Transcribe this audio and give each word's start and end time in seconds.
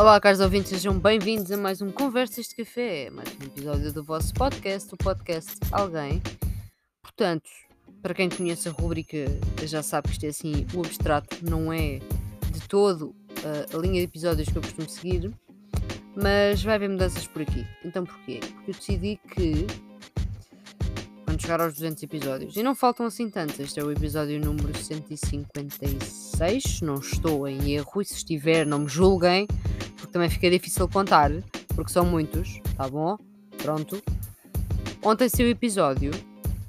Olá, 0.00 0.18
caros 0.18 0.40
ouvintes, 0.40 0.70
sejam 0.70 0.98
bem-vindos 0.98 1.52
a 1.52 1.58
mais 1.58 1.82
um 1.82 1.90
Conversas 1.90 2.46
de 2.46 2.56
Café, 2.56 3.10
mais 3.10 3.28
um 3.38 3.44
episódio 3.44 3.92
do 3.92 4.02
vosso 4.02 4.32
podcast, 4.32 4.94
o 4.94 4.96
podcast 4.96 5.58
Alguém. 5.70 6.22
Portanto, 7.02 7.50
para 8.00 8.14
quem 8.14 8.30
conhece 8.30 8.66
a 8.66 8.72
rubrica, 8.72 9.26
já 9.62 9.82
sabe 9.82 10.08
que 10.08 10.14
isto 10.14 10.24
é 10.24 10.30
assim, 10.30 10.66
o 10.72 10.80
abstrato 10.80 11.36
não 11.42 11.70
é 11.70 11.98
de 12.50 12.66
todo 12.66 13.08
uh, 13.08 13.76
a 13.76 13.78
linha 13.78 14.00
de 14.00 14.04
episódios 14.04 14.48
que 14.48 14.56
eu 14.56 14.62
costumo 14.62 14.88
seguir, 14.88 15.30
mas 16.16 16.62
vai 16.62 16.76
haver 16.76 16.88
mudanças 16.88 17.26
por 17.26 17.42
aqui. 17.42 17.66
Então 17.84 18.06
porquê? 18.06 18.40
Porque 18.40 18.70
eu 18.70 18.74
decidi 18.74 19.20
que 19.34 19.66
quando 21.26 21.42
chegar 21.42 21.60
aos 21.60 21.74
200 21.74 22.02
episódios, 22.02 22.56
e 22.56 22.62
não 22.62 22.74
faltam 22.74 23.04
assim 23.04 23.28
tantos, 23.28 23.60
este 23.60 23.78
é 23.78 23.84
o 23.84 23.92
episódio 23.92 24.40
número 24.40 24.74
156, 24.74 26.80
não 26.80 26.94
estou 26.94 27.46
em 27.46 27.72
erro, 27.72 28.00
e 28.00 28.04
se 28.06 28.14
estiver, 28.14 28.64
não 28.64 28.78
me 28.78 28.88
julguem, 28.88 29.46
porque 30.10 30.12
também 30.12 30.28
fica 30.28 30.50
difícil 30.50 30.88
contar, 30.88 31.30
porque 31.74 31.92
são 31.92 32.04
muitos, 32.04 32.60
tá 32.76 32.88
bom? 32.88 33.16
Pronto. 33.62 34.02
Ontem 35.04 35.28
saiu 35.28 35.46
o 35.46 35.50
episódio. 35.50 36.10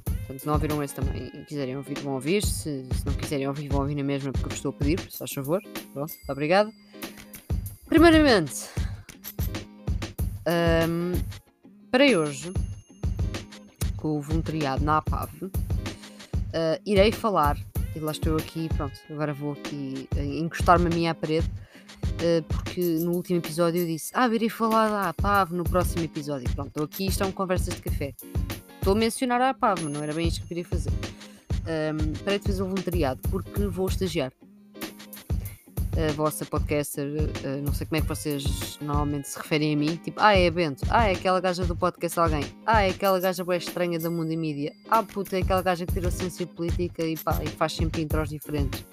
Portanto, 0.06 0.40
se 0.40 0.46
não 0.46 0.54
ouviram 0.54 0.84
esse 0.84 0.94
também 0.94 1.32
e 1.34 1.44
quiserem 1.46 1.76
ouvir, 1.76 2.00
vão 2.00 2.14
ouvir. 2.14 2.46
Se, 2.46 2.86
se 2.94 3.06
não 3.06 3.14
quiserem 3.14 3.48
ouvir, 3.48 3.68
vão 3.68 3.82
ouvir 3.82 3.96
na 3.96 4.04
mesma 4.04 4.32
porque 4.32 4.48
eu 4.48 4.54
estou 4.54 4.70
a 4.70 4.74
pedir, 4.74 5.02
por 5.02 5.12
faz 5.12 5.32
favor. 5.32 5.62
Pronto, 5.92 6.14
muito 6.14 6.32
obrigado. 6.32 6.72
Primeiramente, 7.88 8.70
um, 10.88 11.14
para 11.90 12.06
hoje, 12.06 12.54
com 13.98 14.20
o 14.20 14.22
voluntariado 14.22 14.84
na 14.84 14.98
APAV, 14.98 15.32
uh, 15.44 15.52
irei 16.86 17.12
falar, 17.12 17.58
e 17.96 18.00
lá 18.00 18.12
estou 18.12 18.38
aqui, 18.38 18.70
pronto, 18.78 18.98
agora 19.10 19.34
vou 19.34 19.54
aqui 19.54 20.08
uh, 20.16 20.20
encostar-me 20.20 20.86
a 20.86 20.90
minha 20.90 21.16
parede 21.16 21.50
eh, 22.22 22.44
porque 22.72 22.82
no 22.82 23.12
último 23.12 23.40
episódio 23.40 23.82
eu 23.82 23.86
disse: 23.86 24.12
Ah, 24.14 24.28
virei 24.28 24.50
falar 24.50 24.90
da 24.90 25.10
APAV 25.10 25.52
no 25.52 25.64
próximo 25.64 26.04
episódio. 26.06 26.50
Pronto, 26.56 26.70
estou 26.70 26.84
aqui, 26.86 27.08
isto 27.08 27.24
é 27.24 27.32
Conversas 27.32 27.76
de 27.76 27.82
Café. 27.82 28.16
Estou 28.78 28.94
a 28.94 28.96
mencionar 28.96 29.42
a 29.42 29.50
APAV, 29.50 29.84
não 29.90 30.02
era 30.02 30.14
bem 30.14 30.28
isto 30.28 30.40
que 30.40 30.46
eu 30.46 30.48
queria 30.48 30.66
fazer. 30.66 30.90
Um, 30.90 32.14
para 32.24 32.40
de 32.40 32.46
fazer 32.46 32.64
um 32.64 32.70
voluntariado, 32.70 33.22
porque 33.30 33.68
vou 33.68 33.88
estagiar. 33.88 34.32
A 35.92 36.14
vossa 36.14 36.46
podcaster, 36.46 37.06
uh, 37.06 37.62
não 37.64 37.74
sei 37.74 37.86
como 37.86 37.98
é 37.98 38.02
que 38.02 38.08
vocês 38.08 38.80
normalmente 38.80 39.28
se 39.28 39.38
referem 39.38 39.74
a 39.74 39.78
mim, 39.78 39.98
tipo, 39.98 40.22
ah, 40.22 40.34
é 40.34 40.50
Bento, 40.50 40.86
ah, 40.90 41.10
é 41.10 41.12
aquela 41.12 41.42
gaja 41.42 41.66
do 41.66 41.76
podcast 41.76 42.18
Alguém, 42.18 42.46
ah, 42.66 42.84
é 42.84 42.92
aquela 42.92 43.20
gaja 43.20 43.44
boa 43.44 43.58
estranha 43.58 44.00
da 44.00 44.10
Mundo 44.10 44.32
e 44.32 44.38
Mídia, 44.38 44.72
ah, 44.90 45.04
puta, 45.04 45.38
é 45.38 45.42
aquela 45.42 45.62
gaja 45.62 45.86
que 45.86 45.92
tirou 45.92 46.10
ciência 46.10 46.48
política 46.48 47.04
e, 47.04 47.18
pá, 47.18 47.38
e 47.44 47.48
faz 47.50 47.74
sempre 47.74 48.02
intros 48.02 48.30
diferentes 48.30 48.86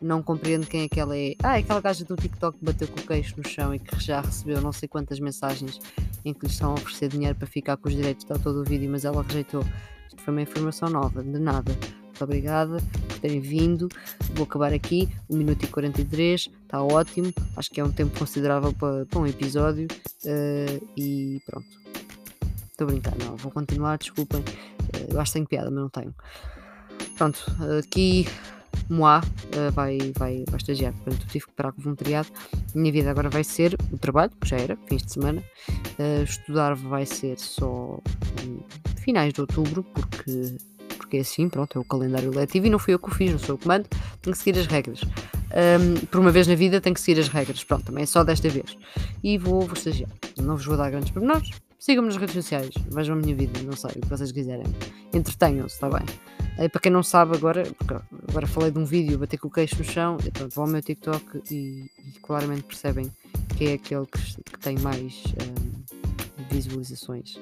não 0.00 0.22
compreendo 0.22 0.66
quem 0.66 0.82
é 0.82 0.88
que 0.88 1.00
ela 1.00 1.16
é. 1.16 1.34
Ah, 1.42 1.56
é 1.56 1.60
aquela 1.60 1.80
gaja 1.80 2.04
do 2.04 2.16
TikTok 2.16 2.58
que 2.58 2.64
bateu 2.64 2.88
com 2.88 3.00
o 3.00 3.06
queixo 3.06 3.34
no 3.36 3.48
chão 3.48 3.74
e 3.74 3.78
que 3.78 3.98
já 3.98 4.20
recebeu 4.20 4.60
não 4.60 4.72
sei 4.72 4.88
quantas 4.88 5.18
mensagens 5.18 5.80
em 6.24 6.34
que 6.34 6.46
lhe 6.46 6.52
estão 6.52 6.72
a 6.72 6.74
oferecer 6.74 7.08
dinheiro 7.08 7.34
para 7.36 7.46
ficar 7.46 7.76
com 7.76 7.88
os 7.88 7.94
direitos 7.94 8.24
de 8.24 8.38
todo 8.38 8.60
o 8.60 8.64
vídeo, 8.64 8.90
mas 8.90 9.04
ela 9.04 9.22
rejeitou. 9.22 9.64
Isto 10.08 10.22
foi 10.22 10.32
uma 10.32 10.42
informação 10.42 10.88
nova, 10.88 11.22
de 11.22 11.38
nada. 11.38 11.72
Muito 12.16 12.24
obrigada 12.24 12.78
por 13.08 13.18
terem 13.18 13.40
vindo. 13.40 13.88
Vou 14.34 14.44
acabar 14.44 14.72
aqui, 14.72 15.08
1 15.28 15.36
minuto 15.36 15.64
e 15.64 15.68
43, 15.68 16.48
está 16.62 16.82
ótimo. 16.82 17.32
Acho 17.56 17.70
que 17.70 17.80
é 17.80 17.84
um 17.84 17.92
tempo 17.92 18.18
considerável 18.18 18.72
para, 18.72 19.04
para 19.06 19.20
um 19.20 19.26
episódio. 19.26 19.86
Uh, 20.24 20.88
e 20.96 21.40
pronto. 21.44 21.68
Estou 22.70 22.86
a 22.86 22.90
brincar, 22.90 23.14
não, 23.18 23.36
vou 23.36 23.52
continuar, 23.52 23.98
desculpem. 23.98 24.40
Uh, 24.40 25.12
eu 25.12 25.20
acho 25.20 25.32
que 25.32 25.38
tenho 25.38 25.46
piada, 25.46 25.70
mas 25.70 25.80
não 25.80 25.88
tenho. 25.90 26.14
Pronto, 27.16 27.44
aqui 27.78 28.26
Moá 28.88 29.20
uh, 29.20 29.72
vai, 29.72 29.98
vai, 30.16 30.44
vai 30.48 30.56
estagiar. 30.56 30.92
Portanto, 30.92 31.26
tive 31.26 31.46
que 31.46 31.52
parar 31.52 31.72
com 31.72 31.80
o 31.80 31.84
voluntariado. 31.84 32.28
Minha 32.74 32.92
vida 32.92 33.10
agora 33.10 33.28
vai 33.28 33.44
ser 33.44 33.76
o 33.92 33.98
trabalho, 33.98 34.32
que 34.40 34.48
já 34.48 34.56
era, 34.56 34.76
fins 34.88 35.02
de 35.02 35.12
semana. 35.12 35.42
Uh, 35.98 36.22
estudar 36.22 36.74
vai 36.74 37.06
ser 37.06 37.38
só 37.38 37.98
um, 38.44 38.58
finais 38.96 39.32
de 39.32 39.40
outubro, 39.40 39.82
porque, 39.82 40.56
porque 40.96 41.16
é 41.18 41.20
assim, 41.20 41.48
pronto, 41.48 41.78
é 41.78 41.80
o 41.80 41.84
calendário 41.84 42.30
letivo 42.30 42.66
e 42.66 42.70
não 42.70 42.78
fui 42.78 42.94
eu 42.94 42.98
que 42.98 43.08
o 43.08 43.10
fiz, 43.10 43.32
não 43.32 43.38
sou 43.38 43.56
o 43.56 43.58
comando, 43.58 43.88
tenho 44.22 44.36
que 44.36 44.42
seguir 44.42 44.58
as 44.58 44.66
regras. 44.66 45.00
Um, 45.02 46.06
por 46.06 46.20
uma 46.20 46.30
vez 46.30 46.46
na 46.46 46.54
vida 46.54 46.80
tenho 46.80 46.94
que 46.94 47.00
seguir 47.00 47.20
as 47.20 47.28
regras, 47.28 47.62
pronto, 47.64 47.86
também 47.86 48.02
é 48.02 48.06
só 48.06 48.22
desta 48.22 48.48
vez. 48.48 48.76
E 49.22 49.38
vou, 49.38 49.62
vou 49.62 49.74
estagiar. 49.74 50.10
Não 50.38 50.56
vos 50.56 50.66
vou 50.66 50.76
dar 50.76 50.90
grandes 50.90 51.10
pormenores. 51.10 51.50
Sigam-me 51.78 52.08
nas 52.08 52.16
redes 52.16 52.34
sociais, 52.34 52.70
vejam 52.90 53.16
a 53.16 53.18
minha 53.18 53.34
vida, 53.34 53.60
não 53.62 53.76
sei, 53.76 53.90
o 53.96 54.00
que 54.00 54.08
vocês 54.08 54.32
quiserem. 54.32 54.66
Entretenham-se, 55.12 55.74
está 55.74 55.88
bem? 55.88 56.06
E 56.58 56.68
para 56.68 56.80
quem 56.80 56.90
não 56.90 57.02
sabe 57.02 57.36
agora, 57.36 57.64
agora 58.28 58.46
falei 58.46 58.70
de 58.70 58.78
um 58.78 58.84
vídeo 58.84 59.18
bater 59.18 59.36
com 59.38 59.48
o 59.48 59.50
queixo 59.50 59.76
no 59.76 59.84
chão, 59.84 60.16
e 60.24 60.30
pronto, 60.30 60.54
vão 60.54 60.64
ao 60.64 60.70
meu 60.70 60.82
TikTok 60.82 61.42
e, 61.50 61.90
e 61.98 62.18
claramente 62.22 62.62
percebem 62.62 63.12
que 63.56 63.66
é 63.66 63.72
aquele 63.74 64.06
que, 64.06 64.42
que 64.42 64.58
tem 64.58 64.78
mais 64.78 65.22
um, 65.42 66.44
visualizações. 66.50 67.36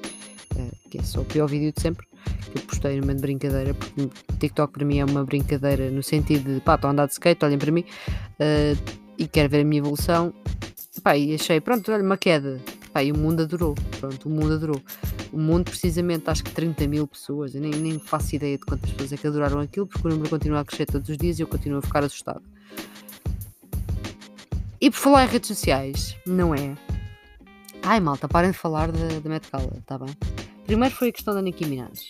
Uh, 0.56 0.71
que 0.89 0.99
é 0.99 1.03
só 1.03 1.21
o 1.21 1.25
pior 1.25 1.49
vídeo 1.49 1.73
de 1.73 1.83
sempre 1.83 2.06
que 2.53 2.59
eu 2.59 2.62
postei 2.62 3.00
numa 3.00 3.15
brincadeira, 3.15 3.75
porque 3.75 4.09
TikTok 4.39 4.73
para 4.73 4.84
mim 4.84 4.99
é 4.99 5.05
uma 5.05 5.25
brincadeira 5.25 5.91
no 5.91 6.03
sentido 6.03 6.55
de 6.55 6.61
pá, 6.61 6.77
estou 6.77 6.89
a 6.89 6.93
andar 6.93 7.06
de 7.06 7.12
skate, 7.12 7.44
olhem 7.44 7.59
para 7.59 7.73
mim 7.73 7.84
uh, 8.41 8.94
e 9.19 9.27
quero 9.27 9.49
ver 9.49 9.61
a 9.61 9.65
minha 9.65 9.81
evolução. 9.81 10.33
Pá, 11.03 11.17
e 11.17 11.34
achei, 11.34 11.61
pronto, 11.61 11.91
olha, 11.93 12.03
uma 12.03 12.17
queda. 12.17 12.61
Pá, 12.94 13.03
e 13.03 13.10
o 13.10 13.19
mundo 13.19 13.43
adorou. 13.43 13.75
Pronto, 13.99 14.28
o 14.28 14.31
mundo 14.31 14.55
adorou 14.55 14.81
o 15.32 15.38
mundo, 15.38 15.65
precisamente, 15.65 16.31
acho 16.31 16.44
que 16.44 16.53
30 16.53 16.87
mil 16.87 17.09
pessoas. 17.09 17.53
Eu 17.53 17.60
nem, 17.60 17.72
nem 17.72 17.99
faço 17.99 18.37
ideia 18.37 18.56
de 18.56 18.65
quantas 18.65 18.88
pessoas 18.93 19.12
é 19.12 19.16
que 19.16 19.27
adoraram 19.27 19.59
aquilo, 19.59 19.84
porque 19.84 20.06
o 20.06 20.10
número 20.10 20.31
continua 20.31 20.60
a 20.60 20.65
crescer 20.65 20.87
todos 20.87 21.09
os 21.09 21.16
dias 21.16 21.41
e 21.41 21.43
eu 21.43 21.49
continuo 21.49 21.81
a 21.81 21.82
ficar 21.82 22.05
assustado. 22.05 22.43
E 24.81 24.88
por 24.93 24.97
falar 24.97 25.25
em 25.25 25.28
redes 25.28 25.49
sociais, 25.49 26.16
não 26.25 26.55
é? 26.55 26.77
Ai 27.82 27.99
malta, 27.99 28.28
parem 28.28 28.53
de 28.53 28.56
falar 28.56 28.93
da, 28.93 29.28
Met 29.28 29.50
Gala, 29.50 29.82
tá 29.84 29.99
bem? 29.99 30.16
Primeiro 30.65 30.94
foi 30.94 31.09
a 31.09 31.12
questão 31.12 31.34
da 31.34 31.43
Nicki 31.43 31.66
Minaj, 31.66 32.00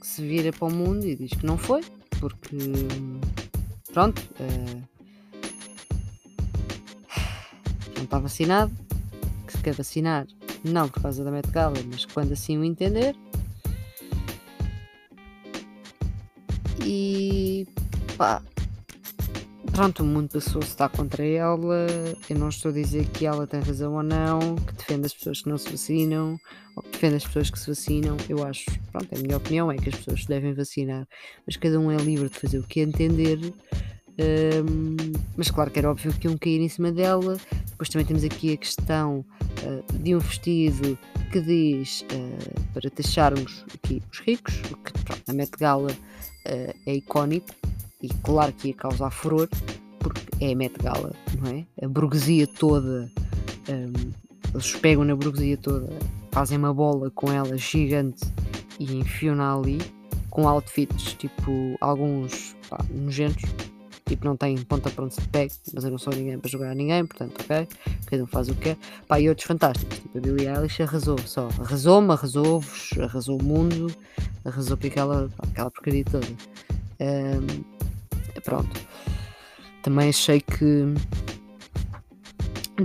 que 0.00 0.06
se 0.06 0.26
vira 0.26 0.52
para 0.52 0.66
o 0.66 0.72
mundo 0.72 1.06
e 1.06 1.14
diz 1.14 1.30
que 1.30 1.46
não 1.46 1.56
foi, 1.56 1.84
porque. 2.18 2.56
Pronto. 3.92 4.20
Uh, 4.40 4.82
não 7.96 8.04
está 8.04 8.18
vacinado, 8.18 8.72
quer 9.62 9.74
vacinar 9.74 10.26
não 10.64 10.88
por 10.88 11.02
causa 11.02 11.24
da 11.24 11.30
Met 11.30 11.50
Gala, 11.50 11.76
mas 11.90 12.04
quando 12.04 12.32
assim 12.32 12.58
o 12.58 12.64
entender. 12.64 13.16
E 16.84 17.66
pá, 18.16 18.42
pronto, 19.72 20.02
o 20.02 20.06
mundo 20.06 20.28
passou-se 20.30 20.68
está 20.68 20.88
contra 20.88 21.24
ela. 21.24 21.86
Eu 22.28 22.38
não 22.38 22.48
estou 22.48 22.70
a 22.70 22.74
dizer 22.74 23.06
que 23.06 23.26
ela 23.26 23.46
tem 23.46 23.60
razão 23.60 23.94
ou 23.94 24.02
não, 24.02 24.56
que 24.56 24.74
defende 24.74 25.06
as 25.06 25.14
pessoas 25.14 25.42
que 25.42 25.48
não 25.48 25.58
se 25.58 25.70
vacinam, 25.70 26.38
ou 26.76 26.82
que 26.82 26.90
defende 26.90 27.16
as 27.16 27.26
pessoas 27.26 27.50
que 27.50 27.58
se 27.58 27.68
vacinam. 27.68 28.16
Eu 28.28 28.44
acho, 28.44 28.66
pronto, 28.90 29.08
a 29.14 29.18
minha 29.18 29.36
opinião 29.36 29.70
é 29.70 29.76
que 29.76 29.88
as 29.88 29.96
pessoas 29.96 30.22
se 30.22 30.28
devem 30.28 30.54
vacinar, 30.54 31.06
mas 31.46 31.56
cada 31.56 31.78
um 31.78 31.90
é 31.90 31.96
livre 31.96 32.28
de 32.28 32.38
fazer 32.38 32.58
o 32.58 32.64
que 32.64 32.80
entender. 32.80 33.38
Um, 34.22 35.12
mas 35.36 35.50
claro 35.50 35.70
que 35.70 35.78
era 35.78 35.90
óbvio 35.90 36.12
que 36.12 36.28
iam 36.28 36.36
cair 36.36 36.60
em 36.60 36.68
cima 36.68 36.92
dela. 36.92 37.36
Depois 37.70 37.88
também 37.88 38.06
temos 38.06 38.22
aqui 38.22 38.52
a 38.52 38.56
questão 38.56 39.24
uh, 39.64 39.98
de 39.98 40.14
um 40.14 40.18
vestido 40.18 40.96
que 41.32 41.40
diz 41.40 42.02
uh, 42.02 42.60
para 42.72 42.90
taxarmos 42.90 43.64
aqui 43.74 44.02
os 44.12 44.20
ricos, 44.20 44.60
o 44.70 44.76
que 44.76 44.92
pronto, 44.92 45.22
na 45.26 45.34
Met 45.34 45.52
Gala 45.58 45.90
uh, 45.90 46.74
é 46.86 46.94
icónico 46.94 47.48
e 48.02 48.08
claro 48.22 48.52
que 48.52 48.68
ia 48.68 48.74
causar 48.74 49.10
furor, 49.10 49.48
porque 49.98 50.20
é 50.40 50.52
a 50.52 50.56
Met 50.56 50.78
Gala, 50.78 51.12
não 51.40 51.50
é? 51.50 51.64
A 51.82 51.88
burguesia 51.88 52.46
toda, 52.46 53.10
um, 53.68 54.12
eles 54.52 54.76
pegam 54.76 55.04
na 55.04 55.16
burguesia 55.16 55.56
toda, 55.56 55.88
fazem 56.30 56.58
uma 56.58 56.74
bola 56.74 57.10
com 57.10 57.32
ela 57.32 57.56
gigante 57.56 58.24
e 58.78 58.96
enfiam-na 58.96 59.54
ali 59.54 59.80
com 60.30 60.48
outfits 60.48 61.14
tipo 61.14 61.76
alguns 61.80 62.56
pá, 62.68 62.78
nojentos 62.90 63.44
Tipo, 64.12 64.26
não 64.26 64.36
tem 64.36 64.58
ponta 64.58 64.90
para 64.90 65.04
onde 65.04 65.14
se 65.14 65.22
pegue, 65.28 65.54
mas 65.72 65.84
eu 65.84 65.90
não 65.90 65.96
sou 65.96 66.14
ninguém 66.14 66.38
para 66.38 66.50
jogar 66.50 66.72
a 66.72 66.74
ninguém, 66.74 67.06
portanto, 67.06 67.32
ok? 67.40 67.66
Cada 68.04 68.22
um 68.22 68.26
faz 68.26 68.46
o 68.50 68.54
que 68.54 68.60
quer. 68.60 68.76
Pá, 69.08 69.18
e 69.18 69.26
outros 69.26 69.46
fantásticos, 69.46 70.00
tipo 70.00 70.18
a 70.18 70.20
Billie 70.20 70.48
Eilish 70.48 70.82
arrasou 70.82 71.16
só. 71.24 71.48
Arrasou-me, 71.58 72.12
arrasou-vos, 72.12 72.90
arrasou 73.00 73.40
o 73.40 73.42
mundo, 73.42 73.86
arrasou 74.44 74.76
com 74.76 74.86
aquela, 74.86 75.30
aquela 75.38 75.70
porcaria 75.70 76.04
toda. 76.04 76.26
Um, 77.00 77.64
pronto. 78.44 78.80
Também 79.82 80.10
achei 80.10 80.42
que 80.42 80.92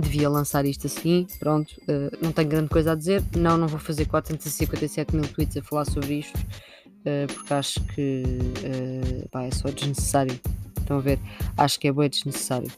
devia 0.00 0.30
lançar 0.30 0.64
isto 0.64 0.86
assim, 0.86 1.26
pronto, 1.38 1.74
uh, 1.82 2.16
não 2.22 2.32
tenho 2.32 2.48
grande 2.48 2.70
coisa 2.70 2.92
a 2.92 2.94
dizer, 2.94 3.22
não, 3.36 3.58
não 3.58 3.68
vou 3.68 3.78
fazer 3.78 4.06
457 4.06 5.14
mil 5.14 5.28
tweets 5.28 5.58
a 5.58 5.62
falar 5.62 5.84
sobre 5.84 6.20
isto, 6.20 6.38
uh, 6.38 7.30
porque 7.34 7.52
acho 7.52 7.84
que 7.88 8.22
uh, 8.24 9.28
pá, 9.28 9.42
é 9.42 9.50
só 9.50 9.68
desnecessário 9.68 10.40
Estão 10.88 10.96
a 10.96 11.02
ver? 11.02 11.18
Acho 11.54 11.78
que 11.78 11.86
é 11.86 11.92
bem 11.92 12.08
desnecessário. 12.08 12.72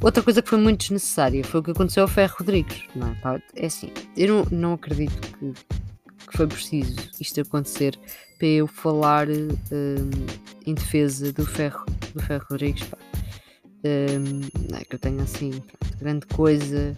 Outra 0.00 0.22
coisa 0.22 0.40
que 0.40 0.48
foi 0.48 0.58
muito 0.58 0.80
desnecessária 0.80 1.44
foi 1.44 1.60
o 1.60 1.62
que 1.62 1.72
aconteceu 1.72 2.04
ao 2.04 2.08
Ferro 2.08 2.36
Rodrigues. 2.38 2.84
Não 2.96 3.08
é? 3.08 3.42
É 3.54 3.66
assim, 3.66 3.92
eu 4.16 4.28
não, 4.28 4.58
não 4.58 4.72
acredito 4.72 5.14
que, 5.20 5.52
que, 6.26 6.36
foi 6.38 6.46
preciso 6.46 6.96
isto 7.20 7.42
acontecer 7.42 7.98
para 8.38 8.46
eu 8.46 8.66
falar 8.66 9.28
um, 9.28 10.10
em 10.66 10.72
defesa 10.72 11.34
do 11.34 11.44
Ferro, 11.44 11.84
do 12.14 12.22
Ferro 12.22 12.46
Rodrigues. 12.50 12.84
Pá. 12.84 12.96
Um, 13.84 14.40
não 14.70 14.78
é 14.78 14.84
que 14.84 14.94
eu 14.94 14.98
tenho 14.98 15.20
assim, 15.20 15.50
pronto, 15.50 15.98
grande 15.98 16.26
coisa 16.28 16.96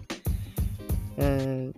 uh, 1.19 1.75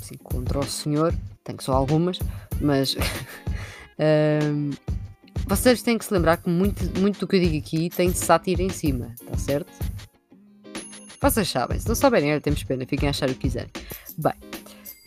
assim, 0.00 0.14
contra 0.22 0.60
o 0.60 0.64
senhor. 0.64 1.12
Tenho 1.42 1.60
só 1.60 1.72
algumas, 1.72 2.20
mas 2.60 2.94
uh, 2.94 4.70
vocês 5.46 5.80
têm 5.80 5.96
que 5.96 6.04
se 6.04 6.12
lembrar 6.12 6.38
que 6.38 6.50
muito, 6.50 6.84
muito 7.00 7.20
do 7.20 7.26
que 7.26 7.36
eu 7.36 7.40
digo 7.40 7.56
aqui 7.56 7.88
tem 7.88 8.12
sátira 8.12 8.62
em 8.62 8.68
cima, 8.68 9.14
está 9.20 9.38
certo? 9.38 9.72
Vocês 11.22 11.48
sabem, 11.48 11.78
se 11.78 11.88
não 11.88 11.94
souberem, 11.94 12.38
temos 12.40 12.62
pena, 12.64 12.84
fiquem 12.86 13.08
a 13.08 13.10
achar 13.10 13.30
o 13.30 13.32
que 13.32 13.40
quiserem. 13.40 13.70
Bem, 14.18 14.34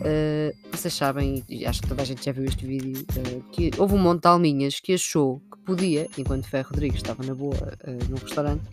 uh, 0.02 0.56
vocês 0.72 0.94
sabem, 0.94 1.44
e 1.48 1.66
acho 1.66 1.82
que 1.82 1.90
toda 1.90 2.02
a 2.02 2.06
gente 2.06 2.24
já 2.24 2.32
viu 2.32 2.46
este 2.46 2.66
vídeo, 2.66 3.06
uh, 3.18 3.44
que 3.52 3.70
houve 3.78 3.96
um 3.96 4.00
monte 4.00 4.22
de 4.22 4.28
alminhas 4.28 4.80
que 4.80 4.94
achou 4.94 5.42
que 5.52 5.60
podia, 5.66 6.08
enquanto 6.18 6.48
Ferro 6.48 6.70
Rodrigues 6.70 6.98
estava 6.98 7.22
na 7.24 7.36
boa 7.36 7.78
uh, 7.86 8.10
num 8.10 8.18
restaurante, 8.18 8.64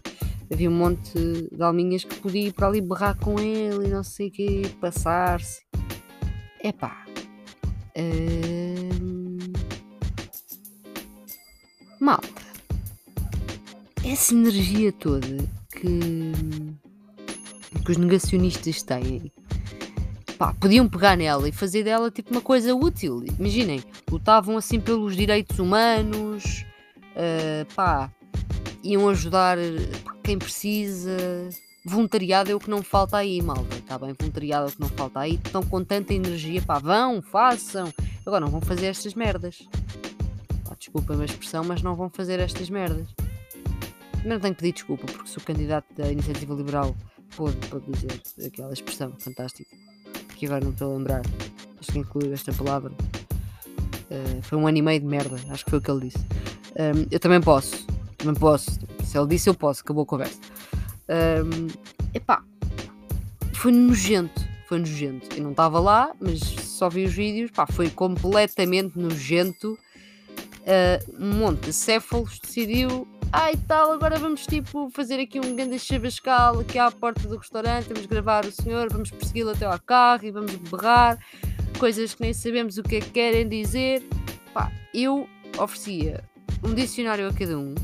havia 0.51 0.71
um 0.71 0.75
monte 0.75 1.13
de 1.53 1.63
alminhas 1.63 2.05
que 2.05 2.15
podia 2.17 2.49
ir 2.49 2.53
para 2.53 2.69
ali 2.69 2.81
berrar 2.81 3.19
com 3.19 3.41
ele 3.41 3.87
e 3.87 3.91
não 3.91 4.05
sei 4.05 4.29
o 4.29 4.31
quê, 4.31 4.63
passar-se. 4.81 5.63
Epá. 6.63 7.05
Uh... 7.99 8.96
Malta. 12.01 12.29
Essa 14.05 14.35
energia 14.35 14.93
toda 14.93 15.27
que, 15.71 16.33
que 17.85 17.91
os 17.91 17.97
negacionistas 17.97 18.83
têm. 18.83 19.33
Pá, 20.39 20.55
podiam 20.61 20.87
pegar 20.87 21.17
nela 21.17 21.49
e 21.49 21.53
fazer 21.53 21.83
dela 21.83 22.11
tipo 22.11 22.31
uma 22.31 22.43
coisa 22.43 22.75
útil. 22.75 23.25
Imaginem, 23.39 23.83
lutavam 24.11 24.57
assim 24.57 24.79
pelos 24.79 25.17
direitos 25.17 25.59
humanos, 25.59 26.65
uh, 27.17 27.75
pá, 27.75 28.13
iam 28.85 29.09
ajudar 29.09 29.57
quem 30.23 30.39
precisa. 30.39 31.17
Voluntariado 31.85 32.51
é 32.51 32.55
o 32.55 32.61
que 32.61 32.69
não 32.69 32.83
falta 32.83 33.17
aí, 33.17 33.41
malta. 33.41 33.77
Está 33.77 33.99
bem? 33.99 34.15
Voluntariado 34.19 34.67
é 34.67 34.69
o 34.69 34.73
que 34.73 34.81
não 34.81 34.89
falta 34.89 35.21
aí. 35.21 35.41
Estão 35.43 35.63
com 35.63 35.83
tanta 35.83 36.13
energia, 36.13 36.61
pá, 36.61 36.79
vão, 36.79 37.23
façam. 37.23 37.93
Agora 38.27 38.45
não 38.45 38.51
vão 38.51 38.61
fazer 38.61 38.87
estas 38.87 39.15
merdas. 39.15 39.67
Desculpa 40.87 41.21
a 41.21 41.25
expressão, 41.25 41.65
mas 41.65 41.83
não 41.83 41.97
vão 41.97 42.09
fazer 42.09 42.39
estas 42.39 42.71
merdas. 42.71 43.09
Primeiro 44.13 44.41
tenho 44.41 44.55
que 44.55 44.61
pedir 44.61 44.73
desculpa, 44.73 45.05
porque 45.07 45.29
sou 45.29 45.43
candidato 45.43 45.85
da 45.97 46.13
Iniciativa 46.13 46.55
Liberal 46.55 46.95
pode, 47.37 47.57
pode 47.67 47.91
dizer 47.91 48.23
aquela 48.47 48.73
expressão 48.73 49.13
fantástica, 49.19 49.77
que 50.37 50.47
agora 50.47 50.65
não 50.65 50.71
estou 50.71 50.93
a 50.93 50.97
lembrar. 50.97 51.23
Acho 51.81 51.91
que 51.91 51.99
incluiu 51.99 52.33
esta 52.33 52.53
palavra. 52.53 52.93
Uh, 52.93 54.41
foi 54.43 54.57
um 54.57 54.69
ano 54.69 54.79
e 54.79 54.83
meio 54.83 55.01
de 55.01 55.07
merda, 55.07 55.37
acho 55.51 55.65
que 55.65 55.71
foi 55.71 55.81
o 55.81 55.83
que 55.83 55.91
ele 55.91 56.03
disse. 56.03 56.19
Um, 56.19 57.09
eu 57.11 57.19
também 57.19 57.41
posso, 57.41 57.85
também 58.17 58.39
posso. 58.39 58.79
Se 59.05 59.19
ele 59.19 59.27
disse, 59.27 59.51
eu 59.51 59.55
posso, 59.55 59.83
acabou 59.83 60.05
a 60.05 60.07
conversa. 60.07 60.39
Um, 61.09 61.67
epá, 62.15 62.45
foi 63.55 63.73
nojento, 63.73 64.41
foi 64.69 64.79
nojento. 64.79 65.35
Eu 65.37 65.43
não 65.43 65.51
estava 65.51 65.81
lá, 65.81 66.15
mas 66.21 66.39
só 66.39 66.89
vi 66.89 67.07
os 67.07 67.13
vídeos, 67.13 67.51
pá, 67.51 67.67
foi 67.67 67.91
completamente 67.91 68.97
nojento. 68.97 69.77
Uh, 70.67 71.23
um 71.23 71.35
monte 71.35 71.67
de 71.67 71.73
céfalos 71.73 72.41
decidiu, 72.41 73.07
ah 73.33 73.53
e 73.53 73.57
tal, 73.57 73.93
agora 73.93 74.19
vamos 74.19 74.45
tipo 74.47 74.91
fazer 74.91 75.21
aqui 75.21 75.39
um 75.39 75.55
grande 75.55 75.79
chavascal 75.79 76.59
aqui 76.59 76.77
à 76.77 76.91
porta 76.91 77.29
do 77.29 77.37
restaurante, 77.37 77.87
vamos 77.87 78.07
gravar 78.07 78.45
o 78.45 78.51
senhor, 78.51 78.89
vamos 78.91 79.13
persegui-lo 79.13 79.51
até 79.51 79.65
ao 79.65 79.79
carro 79.79 80.25
e 80.25 80.33
vamos 80.33 80.57
berrar 80.57 81.19
coisas 81.79 82.15
que 82.15 82.23
nem 82.23 82.33
sabemos 82.33 82.79
o 82.79 82.83
que 82.83 82.97
é 82.97 83.01
que 83.01 83.11
querem 83.11 83.49
dizer. 83.49 84.03
Pá, 84.53 84.73
eu 84.93 85.29
oferecia 85.57 86.25
um 86.65 86.75
dicionário 86.75 87.29
a 87.29 87.33
cada 87.33 87.57
um, 87.57 87.75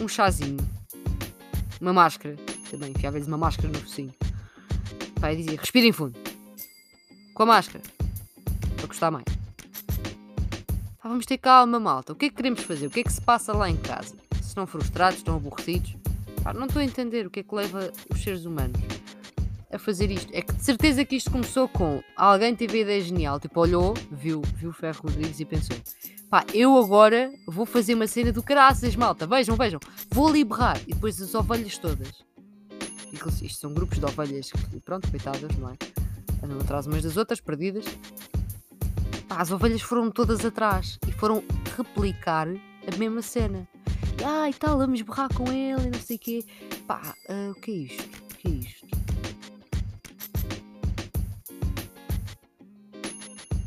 um 0.00 0.06
chazinho, 0.06 0.58
uma 1.80 1.92
máscara, 1.92 2.36
também 2.70 2.90
enfiava-lhes 2.90 3.26
uma 3.26 3.38
máscara 3.38 3.68
no 3.68 3.80
focinho. 3.80 4.14
Pá, 5.20 5.32
e 5.32 5.36
dizia: 5.38 5.58
respirem 5.58 5.90
fundo, 5.90 6.16
com 7.34 7.42
a 7.42 7.46
máscara, 7.46 7.82
para 8.76 8.86
gostar 8.86 9.10
mais. 9.10 9.35
Pá, 11.06 11.10
vamos 11.10 11.24
ter 11.24 11.38
calma, 11.38 11.78
malta. 11.78 12.12
O 12.12 12.16
que 12.16 12.26
é 12.26 12.28
que 12.28 12.34
queremos 12.34 12.64
fazer? 12.64 12.88
O 12.88 12.90
que 12.90 12.98
é 12.98 13.04
que 13.04 13.12
se 13.12 13.20
passa 13.20 13.52
lá 13.52 13.70
em 13.70 13.76
casa? 13.76 14.16
Se 14.42 14.48
estão 14.48 14.66
frustrados, 14.66 15.18
estão 15.18 15.36
aborrecidos? 15.36 15.96
Pá, 16.42 16.52
não 16.52 16.66
estou 16.66 16.82
a 16.82 16.84
entender 16.84 17.24
o 17.24 17.30
que 17.30 17.38
é 17.38 17.42
que 17.44 17.54
leva 17.54 17.92
os 18.12 18.20
seres 18.20 18.44
humanos 18.44 18.80
a 19.72 19.78
fazer 19.78 20.10
isto. 20.10 20.34
É 20.34 20.42
que 20.42 20.52
de 20.52 20.64
certeza 20.64 21.04
que 21.04 21.14
isto 21.14 21.30
começou 21.30 21.68
com 21.68 22.02
alguém 22.16 22.56
teve 22.56 22.78
a 22.78 22.80
ideia 22.80 23.00
genial, 23.00 23.38
tipo, 23.38 23.60
olhou, 23.60 23.94
viu, 24.10 24.42
viu 24.56 24.70
o 24.70 24.72
Ferro 24.72 25.02
Rodrigues 25.04 25.38
e 25.38 25.44
pensou: 25.44 25.76
pá, 26.28 26.44
eu 26.52 26.76
agora 26.76 27.30
vou 27.46 27.64
fazer 27.64 27.94
uma 27.94 28.08
cena 28.08 28.32
do 28.32 28.42
caraças, 28.42 28.96
malta, 28.96 29.28
vejam, 29.28 29.54
vejam, 29.54 29.78
vou 30.10 30.26
ali 30.26 30.42
berrar. 30.42 30.80
E 30.88 30.92
depois 30.92 31.22
as 31.22 31.32
ovelhas 31.36 31.78
todas. 31.78 32.10
Isto 33.12 33.60
são 33.60 33.72
grupos 33.72 34.00
de 34.00 34.04
ovelhas 34.04 34.50
que, 34.50 34.80
pronto, 34.80 35.08
coitadas, 35.08 35.56
não 35.56 35.70
é? 35.70 35.74
Andam 36.42 36.58
atrás 36.58 36.88
umas 36.88 37.04
das 37.04 37.16
outras, 37.16 37.40
perdidas. 37.40 37.84
Pá, 39.36 39.42
as 39.42 39.50
ovelhas 39.50 39.82
foram 39.82 40.10
todas 40.10 40.46
atrás 40.46 40.98
e 41.06 41.12
foram 41.12 41.44
replicar 41.76 42.48
a 42.48 42.96
mesma 42.96 43.20
cena. 43.20 43.68
E, 44.18 44.24
ah, 44.24 44.48
e 44.48 44.54
tal, 44.54 44.78
vamos 44.78 45.02
berrar 45.02 45.28
com 45.34 45.52
ele 45.52 45.88
e 45.88 45.90
não 45.90 46.00
sei 46.00 46.16
o 46.16 46.18
quê. 46.18 46.44
Pá, 46.86 47.14
uh, 47.28 47.50
o 47.50 47.54
que 47.56 47.70
é 47.70 47.74
isto? 47.74 48.02
O 48.02 48.34
que 48.34 48.48
é 48.48 48.50
isto? 48.50 48.86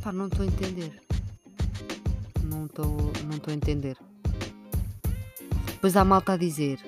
Pá, 0.01 0.11
não 0.11 0.25
estou 0.25 0.43
a 0.43 0.47
entender 0.47 0.99
não 2.43 2.65
estou 2.65 2.97
não 3.27 3.39
a 3.47 3.53
entender. 3.53 3.95
Depois 5.67 5.95
há 5.95 6.03
malta 6.03 6.33
a 6.33 6.37
dizer: 6.37 6.79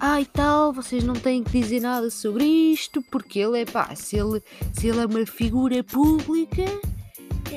Ah, 0.00 0.22
e 0.22 0.24
tal, 0.24 0.72
vocês 0.72 1.04
não 1.04 1.12
têm 1.12 1.44
que 1.44 1.60
dizer 1.60 1.80
nada 1.80 2.08
sobre 2.08 2.44
isto, 2.46 3.02
porque 3.10 3.38
ele 3.40 3.60
é 3.60 3.66
pá, 3.66 3.94
se 3.94 4.16
ele, 4.16 4.42
se 4.72 4.88
ele 4.88 5.00
é 5.00 5.06
uma 5.06 5.26
figura 5.26 5.84
pública, 5.84 6.64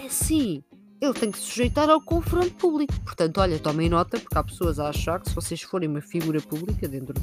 assim, 0.10 0.64
ele 1.00 1.14
tem 1.14 1.32
que 1.32 1.38
se 1.38 1.46
sujeitar 1.46 1.90
ao 1.90 2.02
confronto 2.02 2.52
público. 2.56 2.94
Portanto, 3.02 3.40
olha, 3.40 3.58
tomem 3.60 3.90
nota, 3.90 4.20
porque 4.20 4.38
há 4.38 4.44
pessoas 4.44 4.80
a 4.80 4.90
achar 4.90 5.20
que 5.20 5.30
se 5.30 5.36
vocês 5.36 5.62
forem 5.62 5.88
uma 5.88 6.02
figura 6.02 6.42
pública, 6.42 6.88
dentro 6.88 7.14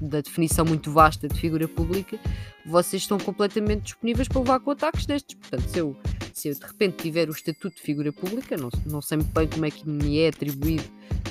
da 0.00 0.20
definição 0.20 0.64
muito 0.64 0.90
vasta 0.90 1.28
de 1.28 1.38
figura 1.38 1.66
pública, 1.68 2.18
vocês 2.66 3.02
estão 3.02 3.18
completamente 3.18 3.84
disponíveis 3.84 4.28
para 4.28 4.40
levar 4.40 4.60
com 4.60 4.72
ataques 4.72 5.06
destes. 5.06 5.36
Portanto, 5.36 5.68
se 5.68 5.78
eu 5.78 5.96
se 6.34 6.48
eu 6.48 6.54
de 6.54 6.64
repente 6.64 7.02
tiver 7.02 7.28
o 7.28 7.32
estatuto 7.32 7.76
de 7.76 7.82
figura 7.82 8.12
pública, 8.12 8.56
não, 8.56 8.70
não 8.86 9.02
sei 9.02 9.18
bem 9.18 9.46
como 9.46 9.66
é 9.66 9.70
que 9.70 9.88
me 9.88 10.18
é 10.18 10.28
atribuído, 10.28 10.84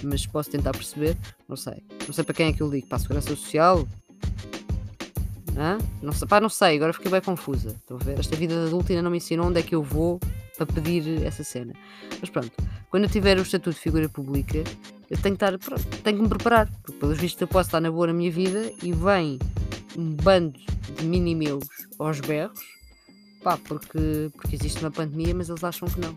mas 0.03 0.25
posso 0.25 0.49
tentar 0.49 0.71
perceber, 0.71 1.17
não 1.49 1.55
sei. 1.55 1.83
Não 2.07 2.13
sei 2.13 2.23
para 2.23 2.33
quem 2.33 2.47
é 2.47 2.53
que 2.53 2.61
eu 2.61 2.69
ligo, 2.69 2.87
para 2.87 2.97
a 2.97 2.99
Segurança 2.99 3.29
Social? 3.29 3.87
Não 6.01 6.11
sei, 6.13 6.27
pá, 6.27 6.39
não 6.39 6.49
sei, 6.49 6.75
agora 6.75 6.93
fiquei 6.93 7.11
bem 7.11 7.21
confusa. 7.21 7.69
Estão 7.69 7.97
a 7.97 8.03
ver? 8.03 8.19
Esta 8.19 8.35
vida 8.35 8.53
de 8.53 8.67
adulta 8.67 8.91
ainda 8.91 9.03
não 9.03 9.11
me 9.11 9.17
ensinou 9.17 9.47
onde 9.47 9.59
é 9.59 9.63
que 9.63 9.75
eu 9.75 9.83
vou 9.83 10.19
para 10.57 10.65
pedir 10.65 11.23
essa 11.23 11.43
cena. 11.43 11.73
Mas 12.19 12.29
pronto, 12.29 12.51
quando 12.89 13.03
eu 13.03 13.09
tiver 13.09 13.37
o 13.37 13.41
estatuto 13.41 13.75
de 13.75 13.81
figura 13.81 14.07
pública, 14.09 14.59
eu 15.09 15.17
tenho 15.17 15.35
que 15.35 15.43
estar, 15.43 15.57
pronto, 15.57 15.85
tenho 16.03 16.17
que 16.17 16.23
me 16.23 16.29
preparar, 16.29 16.69
porque 16.83 16.99
pelos 16.99 17.17
vistos 17.17 17.41
eu 17.41 17.47
posso 17.47 17.67
estar 17.67 17.81
na 17.81 17.91
boa 17.91 18.07
na 18.07 18.13
minha 18.13 18.31
vida 18.31 18.71
e 18.81 18.91
vem 18.91 19.39
um 19.97 20.11
bando 20.15 20.59
de 20.97 21.05
mini-meus 21.05 21.65
aos 21.99 22.19
berros 22.21 22.59
Pá, 23.43 23.57
porque, 23.57 24.29
porque 24.33 24.55
existe 24.55 24.79
uma 24.81 24.91
pandemia, 24.91 25.33
mas 25.33 25.49
eles 25.49 25.63
acham 25.63 25.87
que 25.87 25.99
não. 25.99 26.15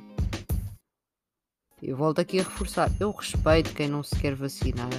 Eu 1.82 1.96
volto 1.96 2.18
aqui 2.18 2.38
a 2.38 2.42
reforçar. 2.42 2.90
Eu 3.00 3.10
respeito 3.12 3.74
quem 3.74 3.88
não 3.88 4.02
se 4.02 4.14
quer 4.16 4.34
vacinar. 4.34 4.90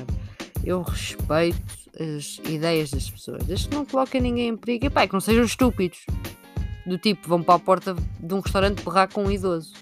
Eu 0.66 0.82
respeito 0.82 1.62
as 2.00 2.40
ideias 2.50 2.92
das 2.92 3.10
pessoas. 3.10 3.44
Desde 3.46 3.70
que 3.70 3.76
não 3.76 3.86
coloquem 3.86 4.20
ninguém 4.20 4.50
em 4.50 4.58
perigo. 4.58 4.86
E 4.86 4.90
pá, 4.90 5.08
que 5.08 5.14
não 5.14 5.22
sejam 5.22 5.46
estúpidos. 5.46 6.06
Do 6.86 6.98
tipo, 6.98 7.28
vão 7.28 7.42
para 7.42 7.56
a 7.56 7.60
porta 7.60 7.96
de 8.20 8.34
um 8.34 8.40
restaurante 8.40 8.84
berrar 8.84 9.12
com 9.12 9.26
um 9.26 9.32
idoso. 9.32 9.74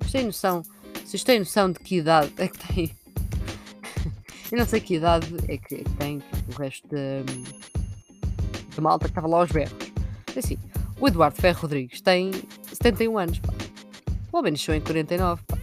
Vocês 0.00 0.12
têm 0.12 0.24
noção? 0.24 0.62
Vocês 1.04 1.22
têm 1.22 1.38
noção 1.40 1.70
de 1.70 1.78
que 1.78 1.96
idade 1.96 2.32
é 2.38 2.48
que 2.48 2.58
têm? 2.58 2.90
Eu 4.50 4.58
não 4.58 4.66
sei 4.66 4.80
que 4.80 4.94
idade 4.94 5.28
é 5.48 5.56
que, 5.56 5.76
é 5.76 5.84
tem 5.98 6.22
o 6.48 6.58
resto 6.58 6.88
de 6.88 8.80
malta 8.80 9.04
que 9.04 9.10
estava 9.10 9.28
lá 9.28 9.38
aos 9.38 9.50
berros. 9.52 9.92
Assim, 10.36 10.58
o 10.98 11.06
Eduardo 11.06 11.40
Ferro 11.40 11.62
Rodrigues 11.62 12.00
tem 12.00 12.30
71 12.72 13.18
anos, 13.18 13.38
pá. 13.38 13.52
O 14.32 14.38
homem 14.38 14.52
nasceu 14.52 14.74
em 14.74 14.80
49, 14.80 15.42
pá. 15.46 15.58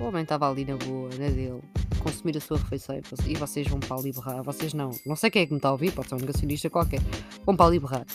O 0.00 0.04
homem 0.04 0.22
estava 0.22 0.50
ali 0.50 0.64
na 0.64 0.76
boa, 0.76 1.10
na 1.10 1.28
dele, 1.28 1.60
consumir 2.02 2.36
a 2.36 2.40
sua 2.40 2.58
refeição 2.58 3.00
e 3.26 3.34
vocês 3.34 3.66
vão 3.68 3.80
para 3.80 3.96
ali 3.96 4.12
berrar. 4.12 4.42
Vocês 4.42 4.74
não. 4.74 4.90
Não 5.06 5.16
sei 5.16 5.30
quem 5.30 5.42
é 5.42 5.46
que 5.46 5.52
me 5.52 5.58
está 5.58 5.68
a 5.68 5.72
ouvir, 5.72 5.92
pode 5.92 6.08
ser 6.08 6.14
um 6.14 6.18
negacionista 6.18 6.68
qualquer. 6.68 7.00
Vão 7.44 7.56
para 7.56 7.66
ali 7.66 7.78
berrar. 7.78 8.06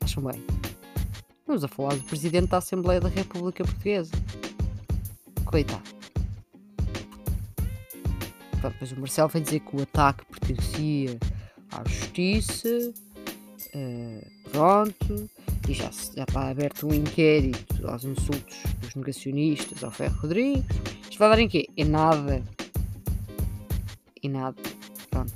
Acham 0.00 0.22
bem? 0.22 0.44
Vamos 1.46 1.64
a 1.64 1.68
falar 1.68 1.94
do 1.94 2.02
Presidente 2.04 2.48
da 2.48 2.58
Assembleia 2.58 3.00
da 3.00 3.08
República 3.08 3.64
Portuguesa. 3.64 4.12
Coitado. 5.44 5.82
Pronto, 8.60 8.94
o 8.94 9.00
Marcelo 9.00 9.28
vem 9.30 9.42
dizer 9.42 9.60
que 9.60 9.76
o 9.76 9.82
ataque 9.82 10.24
pertencia 10.26 11.18
à 11.72 11.88
justiça 11.88 12.92
Uh, 13.74 14.26
pronto, 14.50 15.30
e 15.68 15.72
já, 15.72 15.90
já 16.16 16.24
está 16.24 16.48
aberto 16.48 16.88
um 16.88 16.94
inquérito 16.94 17.86
aos 17.86 18.04
insultos 18.04 18.56
dos 18.80 18.94
negacionistas 18.96 19.84
ao 19.84 19.92
Ferro 19.92 20.16
Rodrigues. 20.20 20.64
Isto 21.02 21.18
vai 21.18 21.28
dar 21.28 21.38
em 21.38 21.48
quê? 21.48 21.68
Em 21.76 21.84
nada. 21.84 22.42
Em 24.22 24.28
nada. 24.28 24.60
Pronto. 25.10 25.32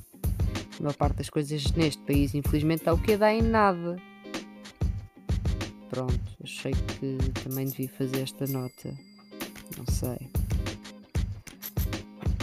maior 0.81 0.95
parte 0.95 1.17
das 1.17 1.31
coisas 1.31 1.65
neste 1.73 2.03
país, 2.03 2.35
infelizmente, 2.35 2.89
é 2.89 2.93
o 2.93 2.99
que 2.99 3.17
dá 3.17 3.33
em 3.33 3.43
nada. 3.43 3.97
Pronto, 5.89 6.21
achei 6.43 6.73
que 6.73 7.19
também 7.43 7.67
devia 7.67 7.89
fazer 7.89 8.23
esta 8.23 8.47
nota. 8.47 8.95
Não 9.79 9.87
sei. 9.87 10.29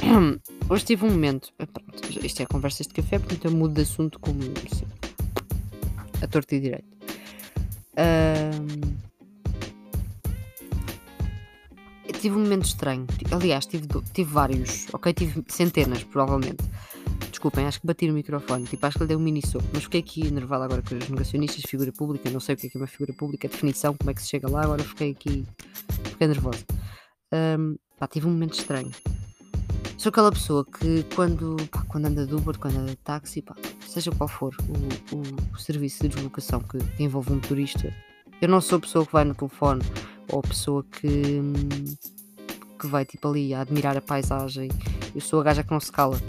Hoje 0.69 0.86
tive 0.86 1.05
um 1.05 1.12
momento. 1.12 1.53
Eh, 1.60 1.65
pronto, 1.65 2.25
isto 2.25 2.41
é 2.41 2.45
conversas 2.45 2.88
de 2.88 2.93
café, 2.93 3.19
portanto 3.19 3.45
eu 3.45 3.51
mudo 3.51 3.74
de 3.74 3.81
assunto 3.81 4.19
como 4.19 4.39
assim, 4.65 4.86
a 6.21 6.27
torta 6.27 6.55
e 6.55 6.60
direito. 6.60 6.98
Um, 7.98 9.10
tive 12.21 12.35
um 12.35 12.41
momento 12.41 12.65
estranho. 12.65 13.07
Aliás, 13.31 13.65
tive, 13.65 13.87
tive 14.13 14.31
vários. 14.31 14.85
Ok, 14.93 15.11
tive 15.13 15.43
centenas, 15.47 16.03
provavelmente. 16.03 16.63
Desculpem, 17.31 17.65
acho 17.65 17.81
que 17.81 17.87
bati 17.87 18.07
no 18.07 18.13
microfone. 18.13 18.65
Tipo, 18.65 18.85
acho 18.85 18.97
que 18.97 19.03
ele 19.03 19.07
deu 19.09 19.17
um 19.17 19.21
mini 19.21 19.41
soco. 19.45 19.65
Mas 19.73 19.83
fiquei 19.83 20.01
aqui 20.01 20.27
enervado 20.27 20.63
agora 20.63 20.83
com 20.83 20.95
os 20.95 21.09
negacionistas, 21.09 21.63
figura 21.67 21.91
pública. 21.91 22.29
Não 22.29 22.39
sei 22.39 22.53
o 22.53 22.57
que 22.57 22.67
é, 22.67 22.69
que 22.69 22.77
é 22.77 22.79
uma 22.79 22.87
figura 22.87 23.11
pública, 23.13 23.47
definição, 23.47 23.95
como 23.95 24.11
é 24.11 24.13
que 24.13 24.21
se 24.21 24.29
chega 24.29 24.47
lá. 24.47 24.63
Agora 24.63 24.83
fiquei 24.83 25.11
aqui. 25.11 25.45
Fiquei 26.03 26.27
nervosa. 26.27 26.63
Um, 27.33 27.75
pá, 27.97 28.07
tive 28.07 28.27
um 28.27 28.31
momento 28.31 28.53
estranho. 28.53 28.91
Sou 29.97 30.09
aquela 30.11 30.31
pessoa 30.31 30.63
que 30.63 31.03
quando, 31.15 31.57
pá, 31.71 31.83
quando 31.87 32.05
anda 32.05 32.25
de 32.25 32.35
Uber, 32.35 32.57
quando 32.59 32.77
anda 32.77 32.91
de 32.91 32.97
táxi, 32.97 33.41
pá, 33.41 33.55
seja 33.87 34.11
qual 34.11 34.27
for 34.27 34.55
o, 34.67 35.15
o, 35.15 35.21
o 35.53 35.57
serviço 35.57 36.03
de 36.03 36.09
deslocação 36.09 36.59
que, 36.59 36.77
que 36.77 37.03
envolve 37.03 37.33
um 37.33 37.39
turista, 37.39 37.91
eu 38.41 38.49
não 38.49 38.61
sou 38.61 38.77
a 38.77 38.81
pessoa 38.81 39.05
que 39.05 39.13
vai 39.13 39.23
no 39.23 39.35
telefone 39.35 39.81
ou 40.31 40.41
pessoa 40.41 40.83
que, 40.83 41.41
que 42.79 42.88
vai 42.88 43.05
tipo 43.05 43.27
ali 43.27 43.53
a 43.53 43.61
admirar 43.61 43.97
a 43.97 44.01
paisagem. 44.01 44.69
Eu 45.13 45.21
sou 45.21 45.41
a 45.41 45.43
gaja 45.43 45.63
que 45.63 45.71
não 45.71 45.79
se 45.79 45.91
cala. 45.91 46.19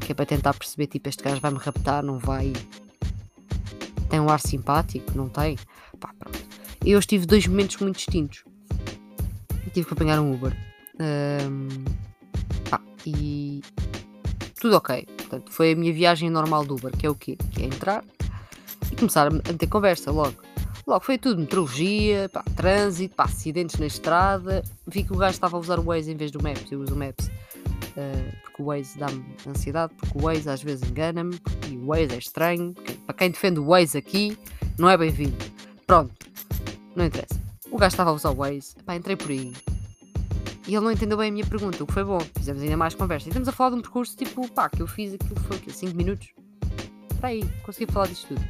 Que 0.00 0.12
é 0.12 0.14
para 0.14 0.24
tentar 0.24 0.54
perceber, 0.54 0.86
tipo, 0.86 1.08
este 1.08 1.22
gajo 1.22 1.40
vai-me 1.40 1.58
raptar, 1.58 2.02
não 2.02 2.18
vai. 2.18 2.52
Tem 4.08 4.20
um 4.20 4.30
ar 4.30 4.40
simpático, 4.40 5.12
não 5.14 5.28
tem? 5.28 5.58
Pá, 6.00 6.14
pronto. 6.18 6.38
Eu 6.84 7.00
tive 7.00 7.26
dois 7.26 7.46
momentos 7.46 7.76
muito 7.78 7.96
distintos. 7.96 8.44
Tive 9.74 9.86
que 9.86 9.92
apanhar 9.92 10.18
um 10.20 10.32
Uber. 10.32 10.56
Um, 10.98 11.68
e 13.06 13.62
tudo 14.60 14.76
ok. 14.76 15.06
Portanto, 15.16 15.50
foi 15.52 15.72
a 15.72 15.76
minha 15.76 15.92
viagem 15.92 16.30
normal 16.30 16.64
do 16.64 16.74
Uber, 16.74 16.96
que 16.96 17.06
é 17.06 17.10
o 17.10 17.14
quê? 17.14 17.36
Que 17.52 17.62
é 17.62 17.66
entrar 17.66 18.04
e 18.90 18.96
começar 18.96 19.26
a 19.28 19.52
ter 19.54 19.66
conversa 19.66 20.10
logo. 20.10 20.47
Logo 20.88 21.04
foi 21.04 21.18
tudo, 21.18 21.38
metrologia, 21.42 22.30
pá, 22.30 22.42
trânsito, 22.56 23.14
pá, 23.14 23.24
acidentes 23.24 23.78
na 23.78 23.84
estrada. 23.84 24.64
Vi 24.86 25.04
que 25.04 25.12
o 25.12 25.16
gajo 25.16 25.32
estava 25.32 25.58
a 25.58 25.60
usar 25.60 25.78
o 25.78 25.82
Waze 25.82 26.10
em 26.10 26.16
vez 26.16 26.30
do 26.30 26.42
Maps. 26.42 26.72
Eu 26.72 26.80
uso 26.80 26.94
o 26.94 26.96
Maps 26.96 27.26
uh, 27.26 28.36
porque 28.42 28.62
o 28.62 28.64
Waze 28.64 28.98
dá-me 28.98 29.22
ansiedade, 29.46 29.92
porque 29.98 30.16
o 30.16 30.22
Waze 30.22 30.48
às 30.48 30.62
vezes 30.62 30.88
engana-me 30.88 31.38
e 31.70 31.76
o 31.76 31.88
Waze 31.88 32.14
é 32.14 32.16
estranho. 32.16 32.72
Para 33.04 33.14
quem 33.14 33.30
defende 33.30 33.60
o 33.60 33.66
Waze 33.66 33.98
aqui, 33.98 34.38
não 34.78 34.88
é 34.88 34.96
bem-vindo. 34.96 35.36
Pronto, 35.86 36.10
não 36.96 37.04
interessa. 37.04 37.38
O 37.70 37.76
gajo 37.76 37.92
estava 37.92 38.08
a 38.08 38.14
usar 38.14 38.30
o 38.30 38.36
Waze, 38.36 38.74
pá, 38.86 38.96
entrei 38.96 39.14
por 39.14 39.30
aí. 39.30 39.52
E 40.66 40.74
ele 40.74 40.80
não 40.80 40.90
entendeu 40.90 41.18
bem 41.18 41.28
a 41.28 41.32
minha 41.32 41.46
pergunta, 41.46 41.84
o 41.84 41.86
que 41.86 41.92
foi 41.92 42.04
bom. 42.04 42.20
Fizemos 42.34 42.62
ainda 42.62 42.78
mais 42.78 42.94
conversa. 42.94 43.26
E 43.26 43.28
estamos 43.28 43.46
a 43.46 43.52
falar 43.52 43.70
de 43.70 43.76
um 43.76 43.82
percurso 43.82 44.16
tipo, 44.16 44.48
pá, 44.52 44.70
que 44.70 44.80
eu 44.80 44.86
fiz 44.86 45.12
aquilo 45.12 45.38
foi 45.40 45.58
5 45.70 45.94
minutos. 45.94 46.30
Para 47.20 47.28
aí, 47.28 47.44
consegui 47.62 47.92
falar 47.92 48.06
disto 48.06 48.28
tudo. 48.28 48.40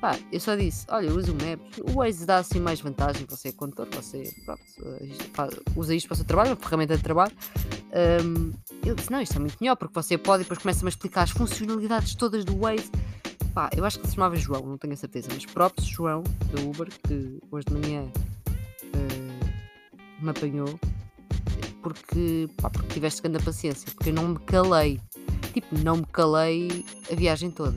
Pá, 0.00 0.18
eu 0.32 0.40
só 0.40 0.56
disse, 0.56 0.86
olha, 0.88 1.12
usa 1.12 1.30
o 1.30 1.34
Maps, 1.34 1.78
o 1.78 1.98
Waze 1.98 2.24
dá 2.24 2.38
assim 2.38 2.58
mais 2.58 2.80
vantagem, 2.80 3.26
você 3.28 3.48
é 3.48 3.52
condutor, 3.52 3.86
você 3.92 4.34
pronto, 4.46 4.62
uh, 4.80 5.62
usa 5.76 5.94
isto 5.94 6.06
para 6.06 6.14
o 6.14 6.16
seu 6.16 6.24
trabalho, 6.24 6.50
uma 6.50 6.56
ferramenta 6.56 6.96
de 6.96 7.02
trabalho. 7.02 7.32
Um, 8.24 8.50
ele 8.82 8.94
disse, 8.94 9.10
não, 9.10 9.20
isto 9.20 9.36
é 9.36 9.38
muito 9.38 9.58
melhor, 9.60 9.76
porque 9.76 9.92
você 9.92 10.16
pode 10.16 10.40
e 10.40 10.44
depois 10.44 10.58
começa-me 10.58 10.88
a 10.88 10.90
explicar 10.90 11.24
as 11.24 11.30
funcionalidades 11.30 12.14
todas 12.14 12.46
do 12.46 12.56
Waze. 12.56 12.90
Pá, 13.52 13.68
eu 13.76 13.84
acho 13.84 13.98
que 13.98 14.06
se 14.06 14.14
chamava 14.14 14.36
João, 14.36 14.62
não 14.62 14.78
tenho 14.78 14.94
a 14.94 14.96
certeza, 14.96 15.28
mas 15.34 15.44
próprio 15.44 15.84
João, 15.84 16.22
da 16.50 16.62
Uber, 16.62 16.88
que 17.06 17.38
hoje 17.50 17.66
de 17.66 17.74
manhã 17.74 18.10
uh, 18.84 20.24
me 20.24 20.30
apanhou, 20.30 20.80
porque, 21.82 22.48
pá, 22.56 22.70
porque 22.70 22.94
tiveste 22.94 23.20
grande 23.20 23.44
paciência, 23.44 23.86
porque 23.94 24.08
eu 24.08 24.14
não 24.14 24.28
me 24.28 24.38
calei. 24.38 24.98
Tipo, 25.52 25.78
não 25.80 25.96
me 25.96 26.06
calei 26.06 26.86
a 27.10 27.14
viagem 27.14 27.50
toda 27.50 27.76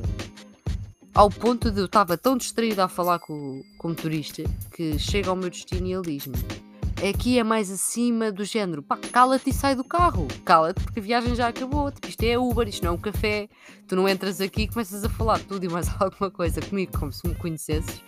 ao 1.13 1.29
ponto 1.29 1.69
de 1.69 1.79
eu 1.79 1.85
estava 1.85 2.17
tão 2.17 2.35
distraída 2.35 2.85
a 2.85 2.87
falar 2.87 3.19
com, 3.19 3.63
com 3.77 3.87
o 3.87 3.91
motorista 3.91 4.43
que 4.71 4.97
chega 4.97 5.29
ao 5.29 5.35
meu 5.35 5.49
destino 5.49 5.87
e 5.87 5.93
ele 5.93 6.17
diz-me: 6.17 6.35
Aqui 7.07 7.37
é 7.37 7.43
mais 7.43 7.69
acima 7.69 8.31
do 8.31 8.43
género, 8.43 8.81
pá, 8.81 8.97
cala-te 8.97 9.49
e 9.49 9.53
sai 9.53 9.75
do 9.75 9.83
carro, 9.83 10.27
cala-te 10.43 10.81
porque 10.81 10.99
a 10.99 11.03
viagem 11.03 11.35
já 11.35 11.47
acabou. 11.47 11.91
Tipo, 11.91 12.07
isto 12.07 12.23
é 12.23 12.37
Uber, 12.37 12.67
isto 12.67 12.83
não 12.83 12.91
é 12.91 12.95
um 12.95 12.97
café. 12.97 13.47
Tu 13.87 13.95
não 13.95 14.07
entras 14.07 14.41
aqui 14.41 14.63
e 14.63 14.67
começas 14.67 15.03
a 15.03 15.09
falar 15.09 15.39
tudo 15.39 15.65
e 15.65 15.69
mais 15.69 15.89
alguma 16.01 16.31
coisa 16.31 16.61
comigo, 16.61 16.97
como 16.97 17.11
se 17.11 17.27
me 17.27 17.35
conhecesses. 17.35 18.01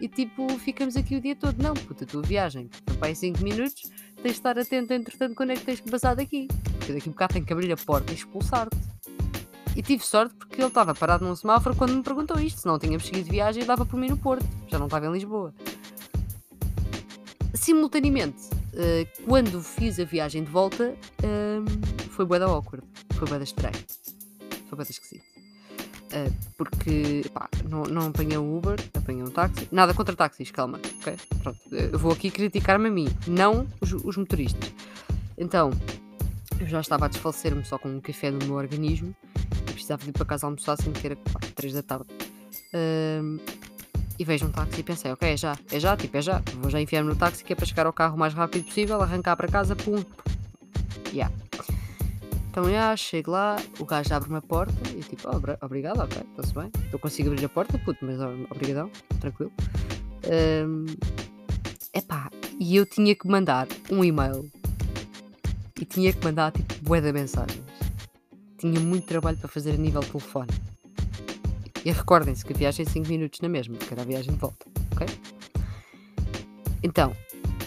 E 0.00 0.08
tipo, 0.08 0.48
ficamos 0.60 0.96
aqui 0.96 1.16
o 1.16 1.20
dia 1.20 1.34
todo. 1.34 1.60
Não, 1.60 1.74
puta, 1.74 2.04
a 2.04 2.06
tua 2.06 2.22
viagem, 2.22 2.70
vai 3.00 3.10
em 3.10 3.14
5 3.14 3.42
minutos, 3.42 3.82
tens 4.16 4.22
de 4.22 4.28
estar 4.30 4.56
atento, 4.56 4.92
entretanto, 4.92 5.34
quando 5.34 5.50
é 5.50 5.56
que 5.56 5.64
tens 5.64 5.80
que 5.80 5.90
passar 5.90 6.14
daqui? 6.14 6.46
Porque 6.78 6.92
daqui 6.92 7.08
a 7.08 7.10
um 7.10 7.12
bocado 7.12 7.34
tem 7.34 7.44
que 7.44 7.52
abrir 7.52 7.72
a 7.72 7.76
porta 7.76 8.12
e 8.12 8.14
expulsar-te. 8.14 8.87
E 9.78 9.82
tive 9.82 10.04
sorte 10.04 10.34
porque 10.34 10.56
ele 10.56 10.66
estava 10.66 10.92
parado 10.92 11.24
num 11.24 11.36
semáforo 11.36 11.76
quando 11.76 11.94
me 11.94 12.02
perguntou 12.02 12.36
isto. 12.40 12.62
Se 12.62 12.66
não 12.66 12.80
tínhamos 12.80 13.06
seguido 13.06 13.30
viagem, 13.30 13.64
dava 13.64 13.86
por 13.86 13.96
mim 13.96 14.08
no 14.08 14.16
Porto. 14.18 14.44
Já 14.66 14.76
não 14.76 14.86
estava 14.86 15.06
em 15.06 15.12
Lisboa. 15.12 15.54
Simultaneamente, 17.54 18.42
uh, 18.48 19.24
quando 19.24 19.62
fiz 19.62 20.00
a 20.00 20.04
viagem 20.04 20.42
de 20.42 20.50
volta, 20.50 20.96
uh, 21.22 22.10
foi 22.10 22.26
bué 22.26 22.40
da 22.40 22.46
awkward. 22.46 22.84
Foi 23.12 23.28
bué 23.28 23.38
da 23.38 23.44
estranho. 23.44 23.76
Foi 24.68 24.76
bué 24.76 24.84
da 24.84 24.90
esquisito. 24.90 25.22
Uh, 26.06 26.34
porque 26.56 27.22
pá, 27.32 27.48
não, 27.68 27.84
não 27.84 28.08
apanhei 28.08 28.36
um 28.36 28.56
Uber, 28.56 28.80
apanhei 28.96 29.22
um 29.22 29.30
táxi. 29.30 29.68
Nada 29.70 29.94
contra 29.94 30.16
táxis, 30.16 30.50
calma, 30.50 30.80
ok? 31.00 31.14
Pronto, 31.40 31.60
eu 31.70 31.98
vou 32.00 32.10
aqui 32.10 32.32
criticar-me 32.32 32.88
a 32.88 32.90
mim, 32.90 33.06
não 33.28 33.64
os, 33.80 33.92
os 33.92 34.16
motoristas. 34.16 34.74
Então, 35.36 35.70
eu 36.58 36.66
já 36.66 36.80
estava 36.80 37.04
a 37.04 37.08
desfalecer-me 37.08 37.64
só 37.64 37.78
com 37.78 37.88
um 37.88 38.00
café 38.00 38.32
no 38.32 38.44
meu 38.44 38.56
organismo 38.56 39.14
precisava 39.78 40.08
ir 40.08 40.12
para 40.12 40.24
casa 40.24 40.46
almoçar 40.46 40.72
assim 40.72 40.92
que 40.92 41.06
era 41.06 41.16
4, 41.16 41.52
3 41.52 41.74
da 41.74 41.82
tarde. 41.82 42.06
Um, 42.74 43.38
e 44.18 44.24
vejo 44.24 44.46
um 44.46 44.50
táxi 44.50 44.80
e 44.80 44.82
pensei, 44.82 45.12
ok, 45.12 45.28
é 45.28 45.36
já, 45.36 45.56
é 45.70 45.78
já, 45.78 45.96
tipo, 45.96 46.16
é 46.16 46.22
já. 46.22 46.42
Vou 46.56 46.68
já 46.70 46.80
enfiar-me 46.80 47.08
no 47.08 47.16
táxi 47.16 47.44
que 47.44 47.52
é 47.52 47.56
para 47.56 47.64
chegar 47.64 47.86
ao 47.86 47.92
carro 47.92 48.16
o 48.16 48.18
mais 48.18 48.34
rápido 48.34 48.64
possível, 48.64 49.00
arrancar 49.00 49.36
para 49.36 49.46
casa, 49.46 49.76
pum. 49.76 50.02
Yeah. 51.12 51.32
Então, 52.50 52.68
já, 52.68 52.96
chego 52.96 53.30
lá, 53.30 53.56
o 53.78 53.84
gajo 53.84 54.12
abre 54.12 54.28
uma 54.28 54.42
porta 54.42 54.74
e 54.90 55.00
tipo, 55.00 55.28
oh, 55.28 55.64
obrigado, 55.64 56.00
ok, 56.00 56.20
está-se 56.30 56.52
bem. 56.52 56.72
Eu 56.92 56.98
consigo 56.98 57.30
abrir 57.30 57.44
a 57.44 57.48
porta, 57.48 57.78
puto, 57.78 58.04
mas 58.04 58.18
obrigadão, 58.50 58.90
tranquilo. 59.20 59.52
Um, 60.26 60.86
epá, 61.94 62.28
e 62.58 62.74
eu 62.74 62.84
tinha 62.84 63.14
que 63.14 63.28
mandar 63.28 63.68
um 63.88 64.02
e-mail 64.02 64.50
e 65.80 65.84
tinha 65.84 66.12
que 66.12 66.24
mandar 66.24 66.50
tipo 66.50 66.74
bué 66.82 67.00
de 67.00 67.12
mensagens 67.12 67.67
tinha 68.58 68.80
muito 68.80 69.06
trabalho 69.06 69.38
para 69.38 69.48
fazer 69.48 69.72
a 69.72 69.76
nível 69.76 70.00
telefone. 70.00 70.50
E 71.84 71.92
recordem-se 71.92 72.44
que 72.44 72.52
a 72.52 72.56
viagem 72.56 72.84
é 72.84 72.88
5 72.88 73.08
minutos 73.08 73.40
na 73.40 73.48
mesma, 73.48 73.76
porque 73.76 73.94
era 73.94 74.02
a 74.02 74.04
viagem 74.04 74.34
de 74.34 74.38
volta, 74.38 74.66
ok? 74.92 75.06
Então, 76.82 77.14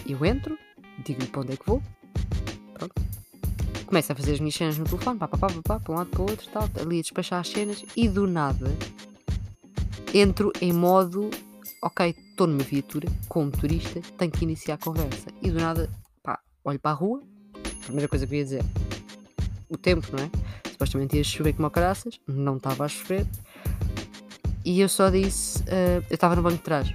eu 0.06 0.24
entro, 0.24 0.58
digo-lhe 1.04 1.26
para 1.26 1.40
onde 1.40 1.52
é 1.52 1.56
que 1.56 1.66
vou, 1.66 1.82
pronto. 2.74 2.94
Começo 3.86 4.12
a 4.12 4.14
fazer 4.14 4.32
as 4.32 4.40
minhas 4.40 4.54
cenas 4.54 4.78
no 4.78 4.84
telefone, 4.84 5.18
pá, 5.18 5.26
pá, 5.26 5.38
pá, 5.38 5.48
pá, 5.48 5.62
pá, 5.62 5.80
para 5.80 5.92
um 5.92 5.96
lado 5.96 6.10
para 6.10 6.20
o 6.20 6.30
outro, 6.30 6.48
tal, 6.50 6.68
ali 6.80 6.98
a 6.98 7.02
despachar 7.02 7.40
as 7.40 7.48
cenas, 7.48 7.84
e 7.96 8.08
do 8.08 8.26
nada 8.26 8.70
entro 10.14 10.52
em 10.60 10.72
modo, 10.72 11.30
ok, 11.82 12.14
estou 12.30 12.46
numa 12.46 12.62
viatura, 12.62 13.08
como 13.28 13.50
turista, 13.50 14.00
tenho 14.18 14.30
que 14.30 14.44
iniciar 14.44 14.74
a 14.74 14.78
conversa. 14.78 15.30
E 15.40 15.50
do 15.50 15.58
nada, 15.58 15.90
pá, 16.22 16.38
olho 16.64 16.78
para 16.78 16.90
a 16.90 16.94
rua, 16.94 17.22
primeira 17.84 18.08
coisa 18.08 18.26
que 18.26 18.34
eu 18.34 18.38
ia 18.38 18.44
dizer, 18.44 18.64
o 19.72 19.76
tempo, 19.76 20.06
não 20.12 20.24
é? 20.24 20.30
supostamente 20.82 21.16
ia 21.16 21.24
chover 21.24 21.52
como 21.52 21.70
caraças, 21.70 22.20
não 22.26 22.56
estava 22.56 22.84
a 22.84 22.88
chover. 22.88 23.26
E 24.64 24.80
eu 24.80 24.88
só 24.88 25.10
disse, 25.10 25.60
uh, 25.62 26.04
eu 26.08 26.14
estava 26.14 26.36
no 26.36 26.42
banco 26.42 26.56
de 26.56 26.62
trás. 26.62 26.92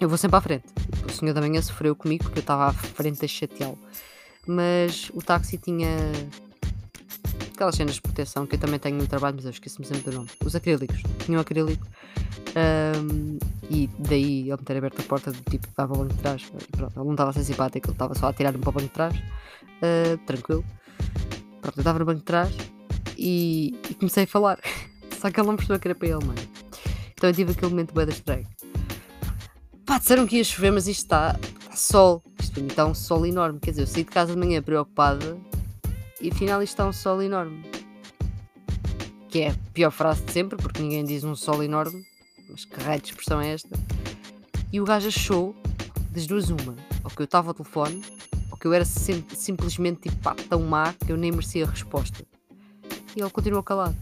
Eu 0.00 0.08
vou 0.08 0.18
sempre 0.18 0.36
à 0.36 0.40
frente. 0.40 0.66
O 1.06 1.12
senhor 1.12 1.32
da 1.32 1.40
manhã 1.40 1.60
sofreu 1.60 1.94
comigo 1.96 2.24
porque 2.24 2.38
eu 2.38 2.42
estava 2.42 2.66
à 2.66 2.72
frente 2.72 3.24
a 3.24 3.28
chateá-lo. 3.28 3.78
Mas 4.46 5.10
o 5.14 5.22
táxi 5.22 5.58
tinha 5.58 5.88
aquelas 7.52 7.74
cenas 7.74 7.96
de 7.96 8.02
proteção 8.02 8.46
que 8.46 8.54
eu 8.54 8.60
também 8.60 8.78
tenho 8.78 8.96
no 8.96 9.06
trabalho, 9.06 9.36
mas 9.36 9.44
eu 9.44 9.50
esqueci-me 9.50 9.84
sempre 9.84 10.10
do 10.10 10.18
nome. 10.18 10.28
Os 10.44 10.54
acrílicos. 10.54 11.02
Tinha 11.24 11.38
um 11.38 11.40
acrílico. 11.40 11.86
Um, 12.56 13.38
e 13.70 13.88
daí 13.98 14.42
ele 14.42 14.52
me 14.52 14.64
ter 14.64 14.76
aberto 14.76 15.00
a 15.00 15.04
porta 15.04 15.32
do 15.32 15.40
tipo 15.50 15.66
estava 15.66 15.92
ao 15.94 16.00
banco 16.00 16.14
de 16.14 16.20
trás. 16.20 16.42
Pronto, 16.70 16.92
ele 16.96 17.04
não 17.04 17.12
estava 17.12 17.30
a 17.30 17.32
ser 17.32 17.44
simpático, 17.44 17.88
ele 17.88 17.94
estava 17.94 18.14
só 18.14 18.28
a 18.28 18.32
tirar-me 18.32 18.58
para 18.58 18.70
o 18.70 18.72
banco 18.72 18.86
de 18.86 18.92
trás. 18.94 19.16
Uh, 19.16 20.16
tranquilo. 20.26 20.64
Pronto, 21.68 21.78
eu 21.78 21.80
estava 21.82 21.98
no 21.98 22.04
banco 22.06 22.20
de 22.20 22.24
trás 22.24 22.54
e, 23.16 23.78
e 23.90 23.94
comecei 23.94 24.24
a 24.24 24.26
falar. 24.26 24.58
Só 25.20 25.30
que 25.30 25.38
ele 25.38 25.48
não 25.48 25.56
percebeu 25.56 25.78
que 25.78 25.88
era 25.88 25.94
para 25.94 26.08
ele, 26.08 26.24
mano. 26.24 26.40
Então 27.12 27.28
eu 27.28 27.34
tive 27.34 27.52
aquele 27.52 27.70
momento 27.70 27.92
bem 27.92 28.08
estranho. 28.08 28.46
Pá, 29.84 29.98
disseram 29.98 30.26
que 30.26 30.36
ia 30.36 30.44
chover, 30.44 30.70
mas 30.70 30.86
isto 30.86 31.02
está, 31.02 31.38
está 31.60 31.76
sol. 31.76 32.22
Isto 32.40 32.52
para 32.52 32.62
mim 32.62 32.68
está 32.68 32.86
um 32.86 32.94
sol 32.94 33.26
enorme. 33.26 33.58
Quer 33.60 33.72
dizer, 33.72 33.82
eu 33.82 33.86
saí 33.86 34.04
de 34.04 34.10
casa 34.10 34.32
de 34.32 34.38
manhã 34.38 34.62
preocupada 34.62 35.36
e 36.20 36.30
afinal 36.30 36.62
isto 36.62 36.72
está 36.72 36.86
um 36.86 36.92
sol 36.92 37.20
enorme. 37.20 37.62
que 39.28 39.40
é 39.40 39.50
a 39.50 39.54
pior 39.74 39.90
frase 39.90 40.22
de 40.24 40.32
sempre, 40.32 40.56
porque 40.56 40.80
ninguém 40.80 41.04
diz 41.04 41.22
um 41.22 41.34
sol 41.34 41.62
enorme, 41.62 42.02
mas 42.48 42.64
que 42.64 42.80
raio 42.80 43.00
de 43.00 43.08
expressão 43.08 43.40
é 43.40 43.52
esta? 43.52 43.76
E 44.72 44.80
o 44.80 44.84
gajo 44.84 45.08
achou, 45.08 45.54
das 46.12 46.26
duas 46.26 46.48
uma, 46.48 46.76
ou 47.04 47.10
que 47.10 47.20
eu 47.20 47.24
estava 47.24 47.48
ao 47.50 47.54
telefone, 47.54 48.02
ou 48.58 48.60
que 48.60 48.66
eu 48.66 48.72
era 48.72 48.84
sim, 48.84 49.24
simplesmente 49.34 50.02
tipo 50.02 50.16
pá, 50.16 50.34
tão 50.34 50.60
má 50.62 50.92
que 50.92 51.12
eu 51.12 51.16
nem 51.16 51.30
merecia 51.30 51.64
a 51.64 51.70
resposta. 51.70 52.26
E 53.16 53.20
ele 53.20 53.30
continuou 53.30 53.62
calado. 53.62 53.96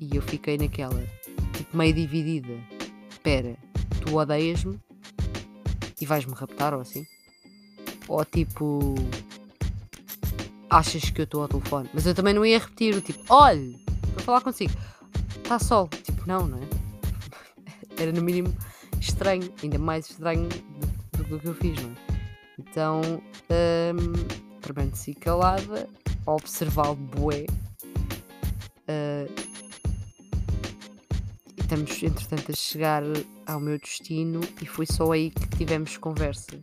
E 0.00 0.16
eu 0.16 0.22
fiquei 0.22 0.56
naquela, 0.56 1.04
tipo 1.52 1.76
meio 1.76 1.92
dividida. 1.92 2.52
Espera, 3.10 3.56
tu 4.00 4.16
odeias-me 4.16 4.80
e 6.00 6.06
vais-me 6.06 6.32
raptar 6.34 6.72
ou 6.72 6.80
assim? 6.80 7.04
Ou 8.08 8.24
tipo, 8.24 8.94
achas 10.70 11.10
que 11.10 11.20
eu 11.20 11.24
estou 11.24 11.42
ao 11.42 11.48
telefone? 11.48 11.90
Mas 11.92 12.06
eu 12.06 12.14
também 12.14 12.34
não 12.34 12.46
ia 12.46 12.58
repetir 12.58 12.94
o 12.94 13.00
tipo, 13.00 13.22
olhe, 13.28 13.84
para 14.14 14.24
falar 14.24 14.40
consigo, 14.40 14.72
está 15.36 15.58
sol. 15.58 15.88
Tipo, 15.88 16.26
não, 16.26 16.46
não 16.46 16.58
é? 16.58 16.66
Era 18.02 18.12
no 18.12 18.22
mínimo 18.22 18.54
estranho, 19.00 19.52
ainda 19.62 19.78
mais 19.78 20.10
estranho 20.10 20.48
do, 21.12 21.24
do 21.24 21.38
que 21.38 21.46
eu 21.46 21.54
fiz, 21.54 21.80
não 21.80 21.90
é? 21.90 22.12
Então, 22.58 23.22
um, 23.52 24.60
permaneci 24.60 25.14
calada, 25.14 25.88
a 26.26 26.32
observá-lo 26.32 26.96
bué. 26.96 27.46
Uh, 28.88 29.30
e 31.56 31.60
estamos, 31.60 32.02
entretanto, 32.02 32.52
a 32.52 32.54
chegar 32.54 33.02
ao 33.46 33.60
meu 33.60 33.78
destino 33.78 34.40
e 34.60 34.66
foi 34.66 34.86
só 34.86 35.12
aí 35.12 35.30
que 35.30 35.48
tivemos 35.56 35.96
conversa. 35.96 36.58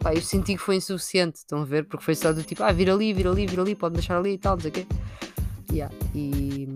Pá, 0.00 0.14
eu 0.14 0.22
senti 0.22 0.54
que 0.54 0.62
foi 0.62 0.76
insuficiente, 0.76 1.38
estão 1.38 1.62
a 1.62 1.64
ver? 1.64 1.84
Porque 1.84 2.04
foi 2.04 2.14
só 2.14 2.32
do 2.32 2.42
tipo, 2.42 2.62
ah, 2.62 2.72
vir 2.72 2.90
ali, 2.90 3.12
vir 3.12 3.26
ali, 3.26 3.46
vir 3.46 3.58
ali, 3.58 3.74
pode 3.74 3.94
deixar 3.94 4.18
ali 4.18 4.34
e 4.34 4.38
tal, 4.38 4.56
não 4.56 4.62
sei 4.62 4.70
o 4.70 4.74
quê. 4.74 4.86
Yeah. 5.72 5.94
E. 6.14 6.68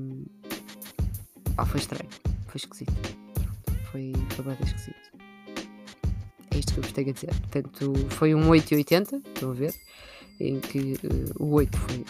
Pá, 1.54 1.64
foi 1.64 1.80
estranho, 1.80 2.08
foi 2.48 2.56
esquisito. 2.56 2.92
Foi, 3.90 4.12
foi 4.30 4.44
bem 4.44 4.56
esquisito. 4.64 5.10
É 6.50 6.58
isto 6.58 6.72
que 6.72 6.80
eu 6.80 6.82
vos 6.82 6.92
tenho 6.92 7.10
a 7.10 7.12
dizer. 7.12 7.34
Portanto, 7.34 7.94
foi 8.10 8.34
um 8.34 8.48
8,80, 8.48 9.22
estão 9.26 9.50
a 9.50 9.54
ver? 9.54 9.74
Em 10.40 10.58
que 10.58 10.94
uh, 11.04 11.42
o 11.44 11.52
8 11.52 11.78
foi, 11.78 12.04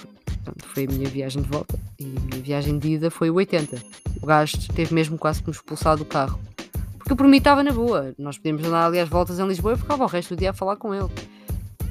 foi 0.59 0.87
a 0.87 0.90
minha 0.90 1.09
viagem 1.09 1.42
de 1.42 1.49
volta 1.49 1.78
e 1.99 2.04
a 2.04 2.20
minha 2.20 2.42
viagem 2.42 2.78
de 2.78 2.92
ida 2.92 3.11
foi 3.11 3.28
o 3.28 3.35
80. 3.35 3.82
O 4.23 4.26
gajo 4.26 4.56
teve 4.75 4.94
mesmo 4.94 5.18
quase 5.18 5.40
que 5.40 5.49
me 5.49 5.54
expulsar 5.54 5.97
do 5.97 6.04
carro. 6.04 6.40
Porque 6.99 7.14
por 7.14 7.26
mim 7.26 7.38
estava 7.38 7.62
na 7.62 7.73
boa. 7.73 8.14
Nós 8.18 8.38
podíamos 8.38 8.64
andar 8.64 8.87
ali 8.87 8.99
às 8.99 9.09
voltas 9.09 9.38
em 9.38 9.47
Lisboa 9.47 9.75
e 9.75 9.76
ficava 9.76 10.04
o 10.04 10.06
resto 10.06 10.35
do 10.35 10.38
dia 10.38 10.50
a 10.50 10.54
falar 10.54 10.76
com 10.76 10.94
ele. 10.94 11.09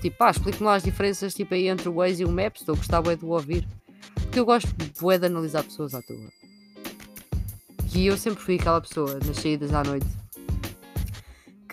Tipo, 0.01 0.17
pá, 0.17 0.31
explique-me 0.31 0.65
lá 0.65 0.75
as 0.75 0.83
diferenças 0.83 1.33
tipo, 1.33 1.53
aí 1.53 1.67
entre 1.67 1.89
o 1.89 1.95
Waze 1.95 2.23
e 2.23 2.25
o 2.25 2.31
Maps. 2.31 2.61
Estou 2.61 2.73
a 2.73 2.77
gostar 2.77 3.01
bué 3.01 3.15
de 3.15 3.25
o 3.25 3.29
ouvir. 3.29 3.67
Porque 4.13 4.39
eu 4.39 4.45
gosto 4.45 4.69
bué 4.99 5.17
de 5.17 5.25
analisar 5.25 5.63
pessoas 5.63 5.93
à 5.93 6.01
toa. 6.01 6.29
E 7.93 8.05
eu 8.05 8.17
sempre 8.17 8.41
fui 8.41 8.55
aquela 8.55 8.79
pessoa 8.79 9.19
nas 9.25 9.37
saídas 9.37 9.73
à 9.73 9.83
noite 9.83 10.05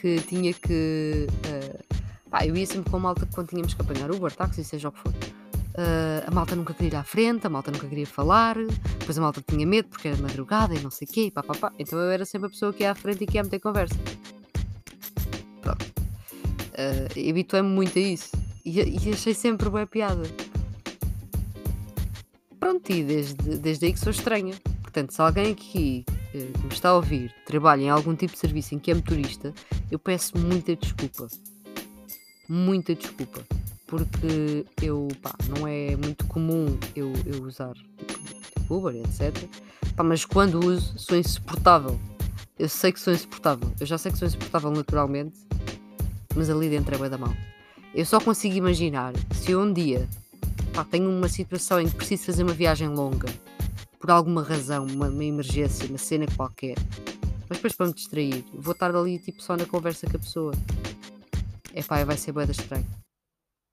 que 0.06 0.20
tinha 0.20 0.52
que. 0.52 1.26
Uh, 1.28 2.30
pá, 2.30 2.46
eu 2.46 2.56
ia 2.56 2.64
sempre 2.64 2.90
com 2.90 2.96
a 2.98 3.00
malta 3.00 3.28
quando 3.34 3.48
tínhamos 3.48 3.75
que 3.75 3.82
apanhar 3.82 4.10
Uber, 4.10 4.32
táxi, 4.32 4.62
seja 4.62 4.88
o 4.88 4.92
que 4.92 5.00
for. 5.00 5.10
Uh, 5.10 6.22
a 6.26 6.30
malta 6.30 6.54
nunca 6.54 6.72
queria 6.72 6.90
ir 6.90 6.96
à 6.96 7.02
frente, 7.02 7.46
a 7.46 7.50
malta 7.50 7.70
nunca 7.72 7.86
queria 7.88 8.06
falar, 8.06 8.56
depois 8.98 9.18
a 9.18 9.20
malta 9.20 9.42
tinha 9.46 9.66
medo 9.66 9.88
porque 9.88 10.08
era 10.08 10.16
madrugada 10.18 10.75
e 10.75 10.80
não 10.80 10.90
sei 10.90 11.06
o 11.06 11.10
quê, 11.10 11.30
pá, 11.34 11.42
pá, 11.42 11.54
pá. 11.54 11.72
Então 11.78 11.98
eu 11.98 12.10
era 12.10 12.25
sempre 12.25 12.46
a 12.46 12.50
pessoa 12.50 12.72
que 12.72 12.84
ia 12.84 12.92
à 12.92 12.94
frente 12.94 13.25
e 13.25 13.26
que 13.26 13.36
ia 13.36 13.42
meter 13.42 13.58
conversa. 13.58 13.96
Pronto. 15.60 15.84
Uh, 15.84 17.30
Habituei-me 17.30 17.68
muito 17.68 17.98
a 17.98 18.02
isso. 18.02 18.30
E, 18.64 18.80
e, 18.80 19.12
achei 19.12 19.34
sempre 19.34 19.68
boa 19.68 19.86
piada. 19.86 20.22
Pronto, 22.60 22.90
e 22.90 23.02
desde, 23.02 23.58
desde 23.58 23.86
aí 23.86 23.92
que 23.92 24.00
sou 24.00 24.10
estranha. 24.10 24.54
Portanto, 24.83 25.12
se 25.12 25.20
alguém 25.20 25.52
aqui 25.52 26.04
que 26.38 26.62
me 26.62 26.72
está 26.72 26.90
a 26.90 26.96
ouvir 26.96 27.35
trabalha 27.46 27.83
em 27.83 27.90
algum 27.90 28.14
tipo 28.14 28.33
de 28.33 28.38
serviço 28.38 28.75
em 28.75 28.79
que 28.79 28.90
é 28.90 28.94
motorista, 28.94 29.53
eu 29.90 29.99
peço 29.99 30.38
muita 30.38 30.75
desculpa. 30.77 31.29
Muita 32.49 32.94
desculpa 32.94 33.44
porque 33.87 34.66
eu, 34.83 35.09
pá, 35.22 35.33
não 35.49 35.66
é 35.66 35.96
muito 35.96 36.27
comum 36.27 36.77
eu, 36.94 37.12
eu 37.25 37.42
usar 37.44 37.72
tipo, 37.75 38.75
Uber, 38.75 38.96
etc. 38.96 39.33
Pá, 39.94 40.03
mas 40.03 40.25
quando 40.25 40.59
uso, 40.64 40.99
sou 40.99 41.16
insuportável. 41.16 41.99
Eu 42.59 42.68
sei 42.68 42.90
que 42.90 42.99
sou 42.99 43.12
insuportável. 43.12 43.70
Eu 43.79 43.87
já 43.87 43.96
sei 43.96 44.11
que 44.11 44.18
sou 44.18 44.27
insuportável 44.27 44.70
naturalmente, 44.70 45.38
mas 46.35 46.51
ali 46.51 46.68
dentro 46.68 46.94
é 46.94 46.99
bem 46.99 47.09
da 47.11 47.18
mão. 47.18 47.35
Eu 47.94 48.05
só 48.05 48.20
consigo 48.20 48.57
imaginar 48.57 49.12
se 49.33 49.55
um 49.55 49.72
dia 49.72 50.09
pá, 50.75 50.85
tenho 50.85 51.09
uma 51.09 51.29
situação 51.29 51.81
em 51.81 51.88
que 51.88 51.94
preciso 51.94 52.25
fazer 52.25 52.42
uma 52.42 52.53
viagem 52.53 52.88
longa, 52.88 53.29
por 53.98 54.11
alguma 54.11 54.42
razão, 54.42 54.87
uma, 54.87 55.09
uma 55.09 55.24
emergência, 55.24 55.88
uma 55.88 55.98
cena 55.98 56.26
qualquer, 56.37 56.76
mas 57.48 57.59
depois 57.59 57.74
para 57.74 57.87
me 57.87 57.94
distrair, 57.94 58.44
vou 58.52 58.72
estar 58.72 58.94
ali 58.94 59.18
tipo 59.18 59.42
só 59.42 59.56
na 59.56 59.66
conversa 59.66 60.06
com 60.06 60.16
a 60.16 60.20
pessoa. 60.20 60.52
É 61.72 61.82
pá, 61.82 62.02
vai 62.04 62.16
ser 62.16 62.32
boeda 62.32 62.52
estranho 62.52 62.87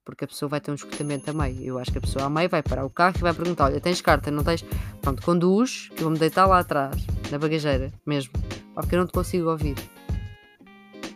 porque 0.04 0.24
a 0.24 0.28
pessoa 0.28 0.48
vai 0.48 0.60
ter 0.60 0.70
um 0.70 0.74
escutamento 0.74 1.30
a 1.30 1.32
meio. 1.32 1.62
Eu 1.62 1.78
acho 1.78 1.90
que 1.90 1.98
a 1.98 2.00
pessoa 2.00 2.26
a 2.26 2.30
meio 2.30 2.48
vai 2.48 2.62
parar 2.62 2.84
o 2.84 2.90
carro 2.90 3.16
e 3.16 3.22
vai 3.22 3.32
perguntar: 3.32 3.64
Olha, 3.64 3.80
tens 3.80 4.00
carta? 4.00 4.30
Não 4.30 4.44
tens? 4.44 4.64
Pronto, 5.00 5.22
conduz, 5.22 5.88
que 5.88 6.02
eu 6.02 6.04
vou 6.04 6.10
me 6.10 6.18
deitar 6.18 6.46
lá 6.46 6.58
atrás, 6.58 7.04
na 7.30 7.38
bagageira 7.38 7.92
mesmo, 8.06 8.32
porque 8.74 8.94
eu 8.94 9.00
não 9.00 9.06
te 9.06 9.12
consigo 9.12 9.50
ouvir. 9.50 9.76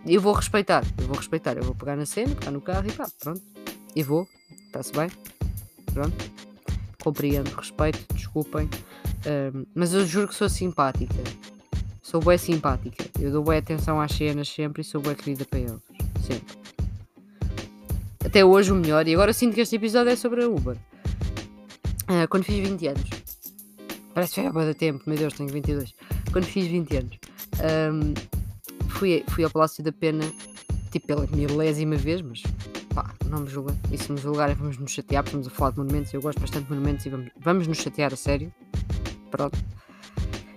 Eu 0.07 0.21
vou 0.21 0.33
respeitar, 0.33 0.85
eu 0.99 1.07
vou 1.07 1.17
respeitar, 1.17 1.57
eu 1.57 1.63
vou 1.63 1.75
pegar 1.75 1.97
na 1.97 2.07
cena, 2.07 2.35
pegar 2.35 2.51
no 2.51 2.63
carro 2.63 2.89
e 2.89 2.93
pá, 2.93 3.07
pronto. 3.21 3.43
E 3.95 4.03
vou, 4.03 4.27
está-se 4.67 4.93
bem, 4.93 5.11
pronto. 5.93 6.17
Compreendo, 7.03 7.51
respeito, 7.55 8.15
desculpem, 8.15 8.69
um, 9.27 9.65
mas 9.75 9.93
eu 9.93 10.07
juro 10.07 10.29
que 10.29 10.35
sou 10.35 10.49
simpática. 10.49 11.15
Sou 12.03 12.21
bem 12.23 12.39
simpática. 12.39 13.05
Eu 13.21 13.31
dou 13.31 13.45
bem 13.45 13.59
atenção 13.59 14.01
às 14.01 14.13
cenas 14.13 14.49
sempre 14.49 14.83
e 14.83 14.85
sou 14.85 15.01
bem 15.01 15.15
querida 15.15 15.45
para 15.45 15.59
eles. 15.59 15.81
Sempre 16.27 16.59
até 18.29 18.45
hoje 18.45 18.71
o 18.73 18.75
melhor. 18.75 19.07
E 19.09 19.15
agora 19.15 19.33
sinto 19.33 19.55
que 19.55 19.61
este 19.61 19.77
episódio 19.77 20.13
é 20.13 20.17
sobre 20.17 20.45
a 20.45 20.49
Uber. 20.49 20.77
Uh, 22.05 22.29
quando 22.29 22.45
fiz 22.45 22.57
20 22.67 22.87
anos. 22.87 23.11
Parece 24.15 24.35
que 24.35 24.41
foi 24.41 24.51
há 24.51 24.53
muito 24.53 24.79
tempo, 24.79 25.03
meu 25.07 25.17
Deus, 25.17 25.33
tenho 25.35 25.49
22. 25.49 25.95
Quando 26.33 26.45
fiz 26.45 26.67
20 26.67 26.97
anos, 26.97 27.19
um, 27.93 28.89
fui, 28.89 29.25
fui 29.29 29.45
ao 29.45 29.51
Palácio 29.51 29.83
da 29.85 29.93
Pena, 29.93 30.25
tipo 30.91 31.07
pela 31.07 31.27
milésima 31.29 31.97
vez, 31.97 32.21
mas 32.21 32.43
pá, 32.95 33.15
não 33.27 33.41
me 33.41 33.49
julguem. 33.49 33.79
E 33.93 33.99
se 33.99 34.11
me 34.11 34.19
julgarem, 34.19 34.57
vamos 34.57 34.77
nos 34.79 34.91
chatear, 34.91 35.23
porque 35.23 35.37
estamos 35.37 35.47
a 35.47 35.57
falar 35.57 35.71
de 35.71 35.79
monumentos. 35.79 36.13
Eu 36.13 36.21
gosto 36.21 36.41
bastante 36.41 36.65
de 36.65 36.71
monumentos 36.71 37.07
e 37.07 37.11
vamos, 37.11 37.31
vamos 37.39 37.67
nos 37.69 37.79
chatear 37.79 38.13
a 38.13 38.17
sério. 38.17 38.53
Pronto. 39.31 39.59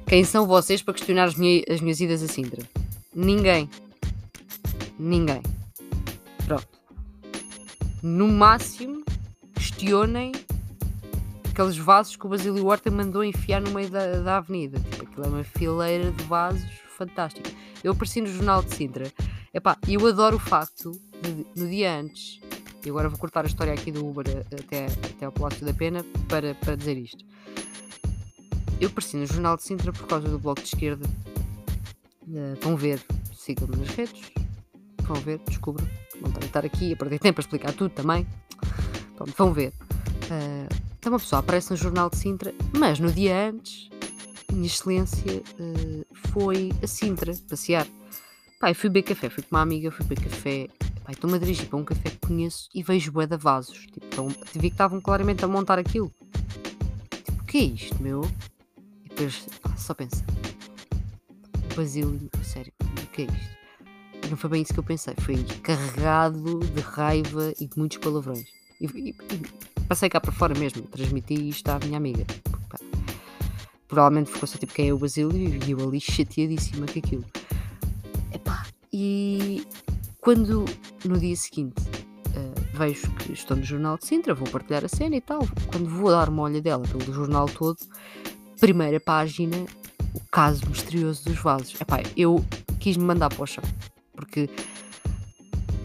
Quem 0.07 0.23
são 0.23 0.45
vocês 0.45 0.81
para 0.81 0.93
questionar 0.93 1.25
as, 1.25 1.35
minhas, 1.35 1.63
as 1.69 1.81
minhas 1.81 1.99
idas 1.99 2.23
a 2.23 2.27
Sintra? 2.27 2.61
Ninguém. 3.15 3.69
Ninguém. 4.99 5.41
Pronto 6.45 6.81
no 8.01 8.27
máximo, 8.27 9.03
questionem 9.53 10.31
aqueles 11.49 11.77
vasos 11.77 12.15
que 12.15 12.25
o 12.25 12.29
Basílio 12.29 12.65
Horta 12.65 12.89
mandou 12.89 13.23
enfiar 13.23 13.61
no 13.61 13.71
meio 13.71 13.89
da, 13.89 14.21
da 14.21 14.37
avenida. 14.37 14.79
Tipo, 14.79 15.03
aquilo 15.03 15.25
é 15.25 15.27
uma 15.27 15.43
fileira 15.43 16.11
de 16.11 16.23
vasos 16.23 16.65
fantástica. 16.97 17.51
Eu 17.83 17.91
apareci 17.91 18.21
no 18.21 18.27
Jornal 18.27 18.63
de 18.63 18.73
Sintra. 18.73 19.11
Epá, 19.53 19.77
eu 19.87 20.05
adoro 20.07 20.37
o 20.37 20.39
facto 20.39 20.91
de, 21.21 21.45
no 21.55 21.69
dia 21.69 21.93
antes, 21.93 22.39
e 22.83 22.89
agora 22.89 23.09
vou 23.09 23.19
cortar 23.19 23.43
a 23.43 23.47
história 23.47 23.73
aqui 23.73 23.91
do 23.91 24.05
Uber 24.05 24.25
até, 24.51 24.85
até 24.85 25.25
ao 25.25 25.31
Palácio 25.31 25.65
da 25.65 25.73
Pena 25.73 26.03
para, 26.27 26.55
para 26.55 26.75
dizer 26.75 26.97
isto. 26.97 27.23
Eu 28.81 28.87
apareci 28.87 29.15
no 29.15 29.27
Jornal 29.27 29.55
de 29.57 29.63
Sintra 29.63 29.93
por 29.93 30.07
causa 30.07 30.27
do 30.27 30.39
Bloco 30.39 30.59
de 30.59 30.67
Esquerda. 30.67 31.07
Uh, 32.23 32.57
vão 32.61 32.75
ver, 32.75 32.99
sigam-me 33.31 33.75
nas 33.75 33.89
redes, 33.89 34.31
vão 35.03 35.17
ver, 35.17 35.39
descubram 35.47 35.85
que 35.85 36.45
estar 36.45 36.65
aqui 36.65 36.93
a 36.93 36.95
perder 36.95 37.19
tempo 37.19 37.39
a 37.39 37.43
explicar 37.43 37.73
tudo 37.73 37.91
também. 37.91 38.25
Pronto, 39.15 39.33
vão 39.37 39.53
ver. 39.53 39.71
Uh, 40.25 40.67
então 40.97 41.13
uma 41.13 41.19
pessoa 41.19 41.41
aparece 41.41 41.69
no 41.69 41.77
Jornal 41.77 42.09
de 42.09 42.17
Sintra, 42.17 42.55
mas 42.75 42.99
no 42.99 43.11
dia 43.11 43.49
antes, 43.49 43.87
Minha 44.51 44.65
Excelência 44.65 45.43
uh, 45.59 46.05
foi 46.29 46.71
a 46.81 46.87
Sintra 46.87 47.33
passear. 47.47 47.85
Pai, 48.59 48.73
fui 48.73 48.89
beber 48.89 49.09
café, 49.09 49.29
fui 49.29 49.43
com 49.43 49.55
uma 49.55 49.61
amiga, 49.61 49.91
fui 49.91 50.03
beber 50.07 50.23
café. 50.23 50.67
Pai, 51.03 51.13
estou-me 51.13 51.35
a 51.35 51.39
dirigir 51.39 51.67
para 51.67 51.77
um 51.77 51.83
café 51.83 52.09
que 52.09 52.17
conheço 52.17 52.67
e 52.73 52.81
vejo 52.81 53.11
bué 53.11 53.27
vasos. 53.27 53.77
Tipo, 53.77 54.05
então, 54.07 54.27
vi 54.53 54.59
que 54.61 54.67
estavam 54.69 54.99
claramente 54.99 55.45
a 55.45 55.47
montar 55.47 55.77
aquilo. 55.77 56.11
Tipo, 57.11 57.43
o 57.43 57.45
que 57.45 57.57
é 57.59 57.61
isto, 57.61 58.01
meu? 58.01 58.21
Depois, 59.21 59.47
pá, 59.61 59.77
só 59.77 59.93
pensa. 59.93 60.25
Basílio, 61.75 62.19
sério, 62.43 62.73
o 62.81 63.07
que 63.11 63.21
é 63.21 63.25
isto? 63.25 63.61
não 64.31 64.35
foi 64.35 64.49
bem 64.49 64.61
isso 64.63 64.73
que 64.73 64.79
eu 64.79 64.83
pensei. 64.83 65.13
Foi 65.19 65.35
carregado 65.61 66.59
de 66.59 66.81
raiva 66.81 67.53
e 67.59 67.67
de 67.67 67.77
muitos 67.77 67.99
palavrões. 67.99 68.47
E, 68.79 68.85
e, 68.85 69.09
e 69.09 69.85
passei 69.87 70.09
cá 70.09 70.19
para 70.19 70.31
fora 70.31 70.57
mesmo. 70.57 70.81
Transmiti 70.87 71.35
isto 71.49 71.69
à 71.69 71.77
minha 71.77 71.97
amiga. 71.97 72.25
Provavelmente 73.87 74.31
ficou 74.31 74.47
só 74.47 74.57
tipo 74.57 74.73
quem 74.73 74.89
é 74.89 74.93
o 74.93 74.97
Basílio 74.97 75.59
e 75.67 75.69
eu 75.69 75.87
ali 75.87 76.01
chateadíssima 76.01 76.87
com 76.87 76.97
aquilo. 76.97 77.25
Epá, 78.33 78.65
e 78.91 79.67
quando 80.19 80.65
no 81.05 81.19
dia 81.19 81.35
seguinte 81.35 81.79
uh, 81.79 82.77
vejo 82.77 83.11
que 83.17 83.33
estou 83.33 83.55
no 83.55 83.63
Jornal 83.63 83.99
de 83.99 84.07
Sintra, 84.07 84.33
vou 84.33 84.49
partilhar 84.49 84.83
a 84.83 84.87
cena 84.87 85.15
e 85.15 85.21
tal. 85.21 85.41
Quando 85.67 85.87
vou 85.89 86.09
dar 86.09 86.27
uma 86.27 86.41
olhadela 86.41 86.87
pelo 86.87 87.13
jornal 87.13 87.45
todo, 87.47 87.77
primeira 88.61 88.99
página, 88.99 89.57
o 90.13 90.19
caso 90.31 90.61
misterioso 90.69 91.25
dos 91.25 91.39
vasos. 91.39 91.81
Epá, 91.81 92.01
eu 92.15 92.45
quis 92.79 92.95
me 92.95 93.03
mandar 93.03 93.29
para 93.29 93.43
o 93.43 93.47
chão, 93.47 93.63
porque 94.13 94.47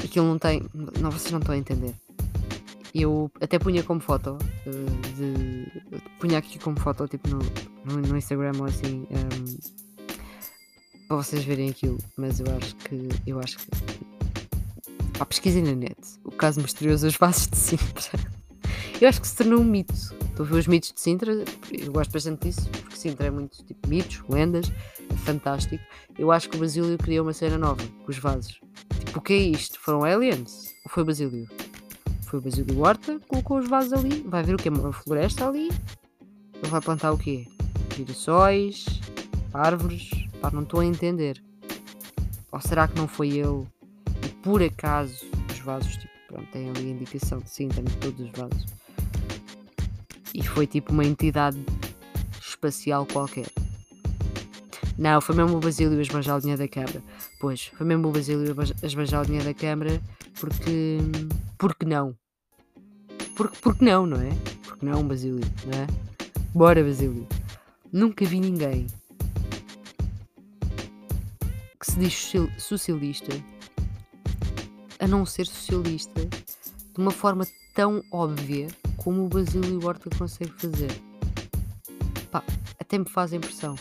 aquilo 0.04 0.26
não 0.26 0.38
tem. 0.38 0.62
Não, 1.00 1.10
vocês 1.10 1.32
não 1.32 1.40
estão 1.40 1.54
a 1.54 1.58
entender. 1.58 1.94
Eu 2.94 3.30
até 3.40 3.58
punha 3.58 3.82
como 3.82 4.00
foto, 4.00 4.38
uh, 4.66 5.16
de, 5.16 5.66
punha 6.20 6.38
aqui 6.38 6.58
como 6.58 6.78
foto, 6.78 7.08
tipo 7.08 7.28
no, 7.28 7.38
no, 7.84 8.08
no 8.08 8.16
Instagram 8.16 8.52
ou 8.58 8.66
assim, 8.66 9.06
um, 9.10 9.16
ehm, 9.16 9.58
para 11.08 11.16
vocês 11.16 11.44
verem 11.44 11.70
aquilo, 11.70 11.98
mas 12.16 12.40
eu 12.40 12.46
acho 12.56 12.76
que. 12.76 13.08
Eu 13.26 13.40
acho 13.40 13.58
que. 13.58 13.66
Pá, 15.18 15.24
pesquisem 15.24 15.62
na 15.62 15.74
net. 15.74 15.96
O 16.24 16.30
caso 16.30 16.60
misterioso 16.60 17.06
dos 17.06 17.16
vasos 17.16 17.48
de 17.48 17.56
Sintra. 17.56 18.20
Eu 19.00 19.10
acho 19.10 19.20
que 19.20 19.28
se 19.28 19.36
tornou 19.36 19.60
um 19.60 19.64
mito. 19.64 20.15
Estou 20.36 20.44
a 20.44 20.50
ver 20.50 20.58
os 20.58 20.66
mitos 20.66 20.92
de 20.92 21.00
Sintra, 21.00 21.32
eu 21.32 21.90
gosto 21.90 22.12
bastante 22.12 22.46
disso, 22.46 22.68
porque 22.68 22.94
Sintra 22.94 23.28
é 23.28 23.30
muito 23.30 23.64
tipo 23.64 23.88
mitos, 23.88 24.22
lendas, 24.28 24.70
é 25.10 25.16
fantástico. 25.16 25.82
Eu 26.18 26.30
acho 26.30 26.50
que 26.50 26.58
o 26.58 26.60
Basílio 26.60 26.98
criou 26.98 27.24
uma 27.24 27.32
cena 27.32 27.56
nova 27.56 27.82
com 28.04 28.10
os 28.10 28.18
vasos. 28.18 28.60
Tipo, 28.98 29.18
o 29.18 29.22
que 29.22 29.32
é 29.32 29.36
isto? 29.38 29.80
Foram 29.80 30.04
aliens? 30.04 30.74
Ou 30.84 30.90
foi 30.90 31.04
Basílio? 31.04 31.48
Foi 32.24 32.38
o 32.38 32.42
Basílio 32.42 32.78
Horta, 32.78 33.18
colocou 33.26 33.60
os 33.60 33.66
vasos 33.66 33.94
ali, 33.94 34.20
vai 34.28 34.42
ver 34.42 34.56
o 34.56 34.58
que 34.58 34.68
é 34.68 34.70
uma 34.70 34.92
floresta 34.92 35.48
ali. 35.48 35.70
Ele 36.52 36.68
vai 36.68 36.82
plantar 36.82 37.12
o 37.12 37.18
quê? 37.18 37.46
Girassóis, 37.96 38.84
árvores. 39.54 40.10
Pá, 40.42 40.50
não 40.50 40.64
estou 40.64 40.80
a 40.80 40.84
entender. 40.84 41.42
Ou 42.52 42.60
será 42.60 42.86
que 42.86 42.98
não 42.98 43.08
foi 43.08 43.38
ele? 43.38 43.66
E 44.22 44.28
por 44.42 44.62
acaso 44.62 45.24
os 45.50 45.60
vasos, 45.60 45.96
tipo, 45.96 46.12
pronto, 46.28 46.46
têm 46.52 46.68
ali 46.68 46.88
a 46.88 46.90
indicação 46.90 47.38
de 47.38 47.48
sim, 47.48 47.68
temos 47.68 47.94
todos 47.94 48.20
os 48.20 48.30
vasos 48.32 48.75
e 50.36 50.42
foi 50.46 50.66
tipo 50.66 50.92
uma 50.92 51.04
entidade 51.04 51.58
espacial 52.38 53.06
qualquer. 53.06 53.46
Não, 54.98 55.18
foi 55.20 55.34
mesmo 55.34 55.56
o 55.56 55.60
Basílio 55.60 55.98
a 55.98 56.02
esbanjar 56.02 56.36
o 56.36 56.40
dinheiro 56.40 56.62
da 56.62 56.68
Câmara. 56.68 57.02
Pois, 57.40 57.66
foi 57.74 57.86
mesmo 57.86 58.08
o 58.08 58.12
Basílio 58.12 58.54
a 58.82 58.86
esbanjar 58.86 59.22
o 59.22 59.26
dinheiro 59.26 59.46
da 59.46 59.54
Câmara 59.54 60.00
porque. 60.38 60.98
Porque 61.56 61.86
não? 61.86 62.14
Porque, 63.34 63.56
porque 63.62 63.84
não, 63.84 64.04
não 64.06 64.20
é? 64.20 64.30
Porque 64.62 64.84
não, 64.84 65.06
Basílio, 65.06 65.40
não 65.64 65.78
é? 65.78 65.86
Bora, 66.54 66.84
Basílio. 66.84 67.26
Nunca 67.90 68.26
vi 68.26 68.40
ninguém 68.40 68.86
que 71.80 71.92
se 71.92 71.98
diz 71.98 72.32
socialista 72.58 73.32
a 74.98 75.06
não 75.06 75.24
ser 75.24 75.46
socialista 75.46 76.20
de 76.26 76.98
uma 76.98 77.10
forma 77.10 77.46
tão 77.74 78.02
óbvia 78.10 78.68
como 78.96 79.24
o 79.24 79.28
Basílio 79.28 79.84
Horta 79.84 80.10
consegue 80.16 80.52
fazer. 80.52 80.90
Pá, 82.30 82.42
até 82.78 82.98
me 82.98 83.08
faz 83.08 83.32
a 83.32 83.36
impressão. 83.36 83.76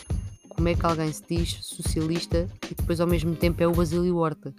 Como 0.48 0.68
é 0.68 0.74
que 0.74 0.86
alguém 0.86 1.12
se 1.12 1.22
diz 1.28 1.58
socialista 1.62 2.48
e 2.70 2.74
depois 2.74 3.00
ao 3.00 3.06
mesmo 3.06 3.36
tempo 3.36 3.62
é 3.62 3.66
o 3.66 3.72
Basílio 3.72 4.16
Horta? 4.16 4.54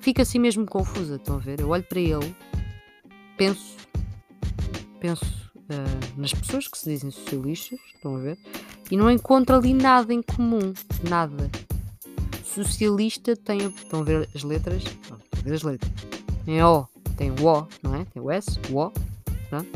Fica 0.00 0.22
assim 0.22 0.38
mesmo 0.38 0.64
confusa, 0.64 1.16
estão 1.16 1.36
a 1.36 1.38
ver? 1.38 1.60
Eu 1.60 1.68
olho 1.68 1.82
para 1.82 2.00
ele, 2.00 2.34
penso, 3.36 3.76
penso 4.98 5.24
uh, 5.56 6.20
nas 6.20 6.32
pessoas 6.32 6.66
que 6.68 6.78
se 6.78 6.90
dizem 6.90 7.10
socialistas, 7.10 7.78
estão 7.94 8.16
a 8.16 8.18
ver? 8.18 8.38
E 8.90 8.96
não 8.96 9.10
encontro 9.10 9.54
ali 9.54 9.74
nada 9.74 10.12
em 10.12 10.22
comum, 10.22 10.72
nada. 11.08 11.50
Socialista 12.44 13.36
tem, 13.36 13.66
estão 13.66 14.00
a 14.00 14.02
ver 14.04 14.28
as 14.34 14.42
letras? 14.42 14.82
Estão 14.82 15.16
a 15.16 15.42
ver 15.42 15.54
as 15.54 15.62
letras. 15.62 15.92
Tem 16.44 16.62
O, 16.62 16.88
tem 17.20 17.30
o 17.32 17.46
O, 17.46 17.68
não 17.82 17.94
é? 17.96 18.06
Tem 18.06 18.22
o 18.22 18.30
S, 18.30 18.58
o 18.70 18.78
O. 18.78 18.92
Não 19.52 19.58
é? 19.58 19.66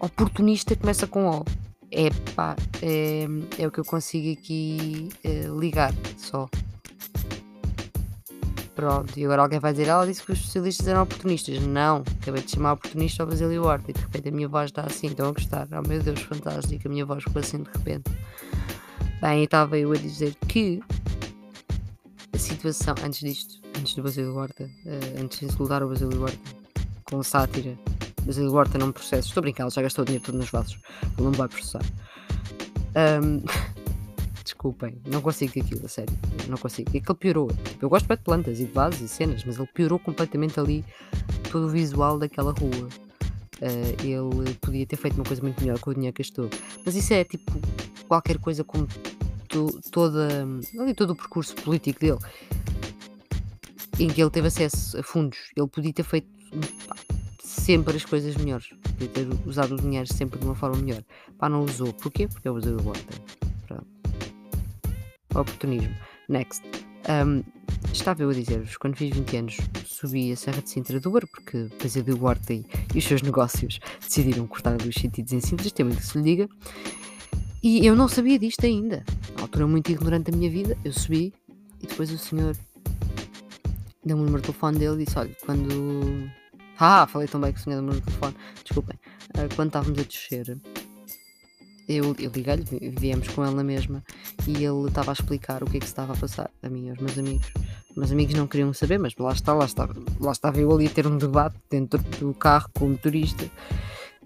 Oportunista 0.00 0.74
começa 0.74 1.06
com 1.06 1.28
O. 1.28 1.44
É 1.92 2.08
pá, 2.34 2.56
é, 2.80 3.26
é 3.58 3.66
o 3.66 3.70
que 3.70 3.80
eu 3.80 3.84
consigo 3.84 4.40
aqui 4.40 5.10
é, 5.22 5.42
ligar 5.58 5.92
só. 6.16 6.48
Pronto, 8.74 9.18
e 9.18 9.24
agora 9.26 9.42
alguém 9.42 9.58
vai 9.58 9.72
dizer, 9.72 9.88
ela 9.88 10.06
disse 10.06 10.22
que 10.22 10.32
os 10.32 10.38
socialistas 10.38 10.88
eram 10.88 11.02
oportunistas. 11.02 11.60
Não, 11.60 12.02
acabei 12.22 12.42
de 12.42 12.52
chamar 12.52 12.72
oportunista 12.72 13.22
ao 13.22 13.28
Basílio 13.28 13.62
Horta 13.64 13.90
e 13.90 13.94
de 13.94 14.00
repente 14.00 14.28
a 14.30 14.32
minha 14.32 14.48
voz 14.48 14.70
está 14.70 14.82
assim, 14.82 15.08
estão 15.08 15.28
a 15.28 15.32
gostar. 15.32 15.68
Oh 15.72 15.86
meu 15.86 16.02
Deus, 16.02 16.20
fantástico, 16.22 16.88
a 16.88 16.90
minha 16.90 17.04
voz 17.04 17.22
ficou 17.22 17.40
assim 17.40 17.62
de 17.62 17.70
repente. 17.70 18.10
Bem, 19.20 19.44
estava 19.44 19.78
eu 19.78 19.92
a 19.92 19.96
dizer 19.96 20.34
que 20.48 20.82
a 22.32 22.38
situação, 22.38 22.94
antes 23.04 23.20
disto, 23.20 23.65
antes 23.86 23.94
do 23.94 24.02
Basílio 24.02 24.34
Horta, 24.34 24.64
uh, 24.64 25.22
antes 25.22 25.38
de 25.38 25.44
insultar 25.44 25.80
o 25.80 25.88
Basílio 25.88 26.20
Horta, 26.20 26.38
com 27.04 27.22
sátira, 27.22 27.78
Basílio 28.24 28.52
Horta 28.52 28.78
não 28.78 28.90
processa, 28.90 29.28
estou 29.28 29.44
ele 29.44 29.54
já 29.56 29.80
gastou 29.80 30.02
o 30.02 30.04
dinheiro 30.04 30.24
todo 30.24 30.38
nos 30.38 30.50
vasos, 30.50 30.76
ele 31.16 31.22
não 31.22 31.30
vai 31.30 31.46
processar. 31.46 31.84
Um, 32.96 33.44
desculpem, 34.42 35.00
não 35.06 35.20
consigo 35.20 35.52
aquilo, 35.60 35.86
a 35.86 35.88
sério, 35.88 36.12
não 36.48 36.58
consigo. 36.58 36.90
É 36.96 37.00
que 37.00 37.08
ele 37.08 37.18
piorou. 37.18 37.46
Tipo, 37.46 37.84
eu 37.84 37.88
gosto 37.88 38.08
de 38.08 38.16
plantas 38.16 38.58
e 38.58 38.64
de 38.64 38.72
vasos 38.72 39.00
e 39.00 39.08
cenas, 39.08 39.44
mas 39.44 39.56
ele 39.56 39.68
piorou 39.72 40.00
completamente 40.00 40.58
ali 40.58 40.84
todo 41.52 41.66
o 41.66 41.68
visual 41.68 42.18
daquela 42.18 42.50
rua. 42.50 42.88
Uh, 43.60 44.02
ele 44.02 44.54
podia 44.54 44.84
ter 44.84 44.96
feito 44.96 45.14
uma 45.14 45.24
coisa 45.24 45.40
muito 45.40 45.60
melhor 45.60 45.78
com 45.78 45.90
o 45.90 45.94
dinheiro 45.94 46.12
que 46.12 46.24
gastou. 46.24 46.50
Mas 46.84 46.96
isso 46.96 47.14
é 47.14 47.22
tipo 47.22 47.52
qualquer 48.08 48.38
coisa 48.38 48.64
como 48.64 48.88
to, 49.46 49.80
toda, 49.92 50.44
ali 50.80 50.92
todo 50.92 51.10
o 51.10 51.16
percurso 51.16 51.54
político 51.54 52.00
dele 52.00 52.18
em 53.98 54.08
que 54.08 54.20
ele 54.20 54.30
teve 54.30 54.48
acesso 54.48 54.98
a 54.98 55.02
fundos. 55.02 55.38
Ele 55.56 55.66
podia 55.66 55.92
ter 55.92 56.02
feito 56.02 56.28
sempre 57.40 57.96
as 57.96 58.04
coisas 58.04 58.36
melhores. 58.36 58.68
Podia 58.82 59.08
ter 59.08 59.28
usado 59.46 59.74
o 59.74 59.80
dinheiro 59.80 60.06
sempre 60.12 60.38
de 60.38 60.44
uma 60.44 60.54
forma 60.54 60.76
melhor. 60.76 61.02
Pá, 61.38 61.48
não 61.48 61.64
usou. 61.64 61.92
Porquê? 61.92 62.28
Porque 62.28 62.48
eu 62.48 62.54
usei 62.54 62.72
o 62.72 62.88
Horta. 62.88 63.14
Pronto. 63.66 63.86
Oportunismo. 65.34 65.94
Next. 66.28 66.62
Um, 67.08 67.42
estava 67.92 68.22
eu 68.22 68.30
a 68.30 68.34
dizer-vos, 68.34 68.76
quando 68.76 68.96
fiz 68.96 69.14
20 69.14 69.36
anos, 69.36 69.56
subi 69.86 70.32
a 70.32 70.36
Serra 70.36 70.60
de 70.60 70.70
Sintra 70.70 70.98
do 70.98 71.10
Ouro, 71.10 71.28
porque 71.28 71.68
Basílio 71.80 72.22
Horta 72.22 72.52
e, 72.52 72.66
e 72.94 72.98
os 72.98 73.04
seus 73.04 73.22
negócios 73.22 73.78
decidiram 74.00 74.46
cortar 74.46 74.76
os 74.82 74.94
sentidos 74.94 75.32
em 75.32 75.40
Sintra, 75.40 75.70
tem 75.70 75.86
muito 75.86 76.00
que 76.00 76.06
se 76.06 76.18
lhe 76.18 76.24
diga. 76.24 76.48
E 77.62 77.86
eu 77.86 77.96
não 77.96 78.08
sabia 78.08 78.38
disto 78.38 78.66
ainda. 78.66 79.04
Na 79.36 79.42
altura 79.42 79.66
muito 79.66 79.90
ignorante 79.90 80.30
da 80.30 80.36
minha 80.36 80.50
vida, 80.50 80.76
eu 80.84 80.92
subi 80.92 81.32
e 81.80 81.86
depois 81.86 82.10
o 82.10 82.18
senhor 82.18 82.56
deu-me 84.06 84.22
o 84.22 84.26
número 84.26 84.40
de 84.40 84.46
telefone 84.46 84.78
dele 84.78 85.02
e 85.02 85.04
disse: 85.04 85.18
Olha, 85.18 85.36
quando. 85.44 86.30
Ah, 86.78 87.06
falei 87.06 87.26
tão 87.26 87.40
bem 87.40 87.52
que 87.52 87.64
deu-me 87.64 87.78
o 87.78 87.82
número 87.82 88.00
de 88.00 88.06
telefone. 88.06 88.36
Desculpem. 88.62 88.98
Uh, 89.30 89.54
quando 89.54 89.68
estávamos 89.68 89.98
a 89.98 90.02
descer, 90.02 90.58
eu, 91.88 92.14
eu 92.18 92.30
liguei-lhe, 92.34 92.64
viemos 92.98 93.28
com 93.28 93.44
ele 93.44 93.54
na 93.54 93.64
mesma 93.64 94.02
e 94.46 94.64
ele 94.64 94.88
estava 94.88 95.10
a 95.10 95.14
explicar 95.14 95.62
o 95.62 95.66
que 95.66 95.76
é 95.76 95.80
que 95.80 95.86
se 95.86 95.92
estava 95.92 96.12
a 96.12 96.16
passar 96.16 96.50
a 96.62 96.68
mim 96.68 96.86
e 96.86 96.90
aos 96.90 96.98
meus 96.98 97.18
amigos. 97.18 97.52
Os 97.90 97.96
meus 97.96 98.12
amigos 98.12 98.34
não 98.34 98.46
queriam 98.46 98.72
saber, 98.72 98.98
mas 98.98 99.14
lá 99.18 99.32
está, 99.32 99.52
lá 99.52 99.64
estava, 99.64 99.94
lá 100.20 100.32
estava 100.32 100.60
eu 100.60 100.72
ali 100.72 100.86
a 100.86 100.90
ter 100.90 101.06
um 101.06 101.18
debate 101.18 101.56
dentro 101.70 101.98
do 102.18 102.34
carro 102.34 102.70
com 102.74 102.86
o 102.86 102.90
motorista. 102.90 103.50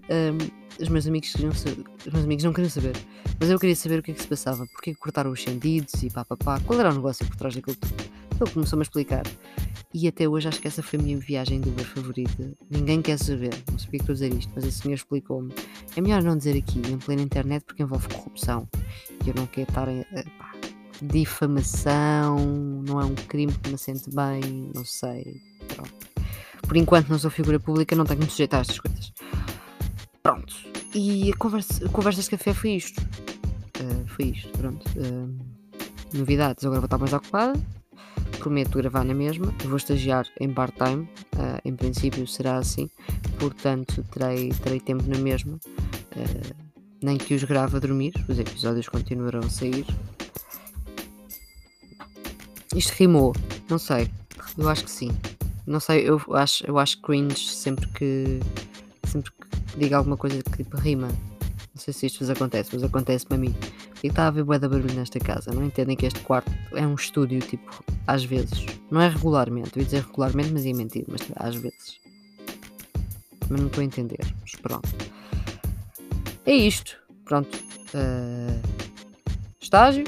Um, 0.09 0.61
os 0.81 0.89
meus 0.89 1.05
amigos 1.05 1.31
queriam 1.31 1.53
saber, 1.53 1.83
os 2.05 2.11
meus 2.11 2.25
amigos 2.25 2.43
não 2.43 2.53
queriam 2.53 2.69
saber, 2.69 2.95
mas 3.39 3.49
eu 3.49 3.59
queria 3.59 3.75
saber 3.75 3.99
o 3.99 4.03
que 4.03 4.11
é 4.11 4.13
que 4.13 4.21
se 4.21 4.27
passava, 4.27 4.65
porque 4.67 4.95
cortaram 4.95 5.31
os 5.31 5.41
sentidos 5.41 6.01
e 6.01 6.09
pá 6.09 6.25
pá 6.25 6.35
pá, 6.35 6.59
qual 6.61 6.79
era 6.79 6.89
o 6.89 6.95
negócio 6.95 7.25
por 7.27 7.35
trás 7.35 7.53
daquilo 7.53 7.75
tudo. 7.75 8.00
Ele 8.43 8.51
começou-me 8.51 8.81
a 8.81 8.83
explicar. 8.83 9.23
E 9.93 10.07
até 10.07 10.27
hoje 10.27 10.47
acho 10.47 10.61
que 10.61 10.67
essa 10.67 10.81
foi 10.81 10.97
a 10.99 11.01
minha 11.01 11.17
viagem 11.17 11.59
do 11.59 11.69
Uber 11.69 11.85
favorita. 11.85 12.53
Ninguém 12.69 13.01
quer 13.01 13.19
saber, 13.19 13.53
não 13.69 13.77
sabia 13.77 13.99
que 13.99 14.11
estou 14.11 14.13
a 14.13 14.15
dizer 14.15 14.33
isto, 14.33 14.51
mas 14.55 14.63
esse 14.63 14.79
senhor 14.79 14.95
explicou-me. 14.95 15.53
É 15.95 16.01
melhor 16.01 16.23
não 16.23 16.37
dizer 16.37 16.57
aqui, 16.57 16.79
em 16.79 16.97
plena 16.97 17.21
internet, 17.21 17.63
porque 17.65 17.83
envolve 17.83 18.07
corrupção. 18.07 18.67
E 19.25 19.29
eu 19.29 19.35
não 19.35 19.45
quero 19.45 19.69
estar 19.69 19.87
em. 19.89 20.03
Pá, 20.37 20.53
difamação, 21.01 22.37
não 22.87 23.01
é 23.01 23.05
um 23.05 23.15
crime 23.15 23.51
que 23.51 23.69
me 23.69 23.77
sente 23.77 24.09
bem, 24.15 24.71
não 24.73 24.85
sei. 24.85 25.41
Pronto. 25.67 25.93
Por 26.67 26.77
enquanto 26.77 27.09
não 27.09 27.19
sou 27.19 27.29
figura 27.29 27.59
pública, 27.59 27.95
não 27.95 28.05
tenho 28.05 28.19
que 28.19 28.25
me 28.25 28.31
sujeitar 28.31 28.59
a 28.59 28.61
estas 28.61 28.79
coisas. 28.79 29.11
Pronto. 30.23 30.55
E 30.93 31.31
a 31.31 31.35
conversa, 31.35 31.85
a 31.85 31.89
conversa 31.89 32.21
de 32.21 32.29
café 32.29 32.53
foi 32.53 32.71
isto. 32.71 33.01
Uh, 33.01 34.07
foi 34.07 34.25
isto, 34.27 34.49
pronto. 34.57 34.85
Uh, 34.91 35.37
novidades, 36.13 36.63
agora 36.63 36.79
vou 36.79 36.85
estar 36.85 36.97
mais 36.97 37.11
ocupada 37.11 37.80
prometo 38.41 38.79
gravar 38.79 39.03
na 39.03 39.13
mesma. 39.13 39.53
Vou 39.65 39.77
estagiar 39.77 40.25
em 40.39 40.51
part-time, 40.51 41.03
uh, 41.35 41.61
em 41.63 41.75
princípio 41.75 42.25
será 42.27 42.57
assim, 42.57 42.89
portanto 43.39 44.03
terei, 44.11 44.49
terei 44.49 44.79
tempo 44.79 45.03
na 45.07 45.17
mesma. 45.17 45.59
Uh, 46.15 46.55
nem 47.03 47.17
que 47.17 47.35
os 47.35 47.43
grave 47.43 47.77
a 47.77 47.79
dormir, 47.79 48.13
os 48.27 48.39
episódios 48.39 48.89
continuarão 48.89 49.41
a 49.41 49.49
sair. 49.49 49.85
Isto 52.75 52.93
rimou, 52.93 53.35
não 53.69 53.77
sei, 53.77 54.09
eu 54.57 54.67
acho 54.67 54.85
que 54.85 54.91
sim. 54.91 55.11
Não 55.67 55.79
sei, 55.79 56.09
eu 56.09 56.19
acho, 56.33 56.65
eu 56.65 56.79
acho 56.79 56.99
cringe 57.01 57.47
sempre 57.47 57.87
que 57.89 58.39
sempre 59.05 59.31
que 59.31 59.77
diga 59.77 59.97
alguma 59.97 60.17
coisa 60.17 60.41
que 60.41 60.63
tipo 60.63 60.77
rima. 60.77 61.07
Não 61.07 61.81
sei 61.81 61.93
se 61.93 62.07
isto 62.07 62.19
vos 62.19 62.29
acontece, 62.29 62.71
mas 62.73 62.83
acontece-me 62.83 63.35
a 63.35 63.39
mim. 63.39 63.55
E 64.03 64.07
está 64.07 64.23
a 64.23 64.27
haver 64.27 64.43
bué 64.43 64.57
de 64.57 64.67
barulho 64.67 64.93
nesta 64.95 65.19
casa. 65.19 65.51
Não 65.51 65.63
entendem 65.63 65.95
que 65.95 66.07
este 66.07 66.19
quarto 66.21 66.51
é 66.73 66.85
um 66.85 66.95
estúdio, 66.95 67.39
tipo, 67.39 67.83
às 68.07 68.23
vezes. 68.23 68.65
Não 68.89 68.99
é 68.99 69.07
regularmente. 69.07 69.71
Eu 69.75 69.81
ia 69.81 69.85
dizer 69.85 70.03
regularmente, 70.03 70.51
mas 70.51 70.65
ia 70.65 70.75
mentir. 70.75 71.05
Mas 71.07 71.21
às 71.35 71.55
vezes. 71.55 71.99
Mas 73.47 73.59
não 73.59 73.67
estou 73.67 73.81
a 73.81 73.85
entender. 73.85 74.35
Mas 74.41 74.55
pronto. 74.55 74.89
É 76.45 76.53
isto. 76.53 76.97
Pronto. 77.25 77.55
Uh, 77.93 78.59
estágio. 79.59 80.05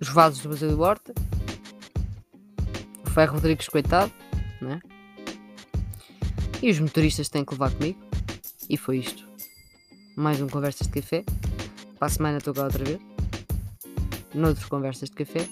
Os 0.00 0.08
vasos 0.08 0.42
do 0.42 0.50
Basílio 0.50 0.78
Horta. 0.80 1.14
O 3.06 3.10
Ferro 3.10 3.34
Rodrigues, 3.34 3.68
coitado. 3.68 4.12
Né? 4.60 4.80
E 6.62 6.70
os 6.70 6.78
motoristas 6.78 7.30
têm 7.30 7.42
que 7.42 7.52
levar 7.54 7.70
comigo. 7.70 7.98
E 8.68 8.76
foi 8.76 8.98
isto. 8.98 9.26
Mais 10.14 10.40
um 10.42 10.48
Conversas 10.48 10.86
de 10.86 11.00
Café. 11.00 11.24
Para 12.04 12.10
a 12.10 12.16
semana 12.16 12.36
estou 12.36 12.52
cá 12.52 12.64
outra 12.64 12.84
vez. 12.84 13.00
Noutro 14.34 14.68
Conversas 14.68 15.08
de 15.08 15.16
Café. 15.16 15.48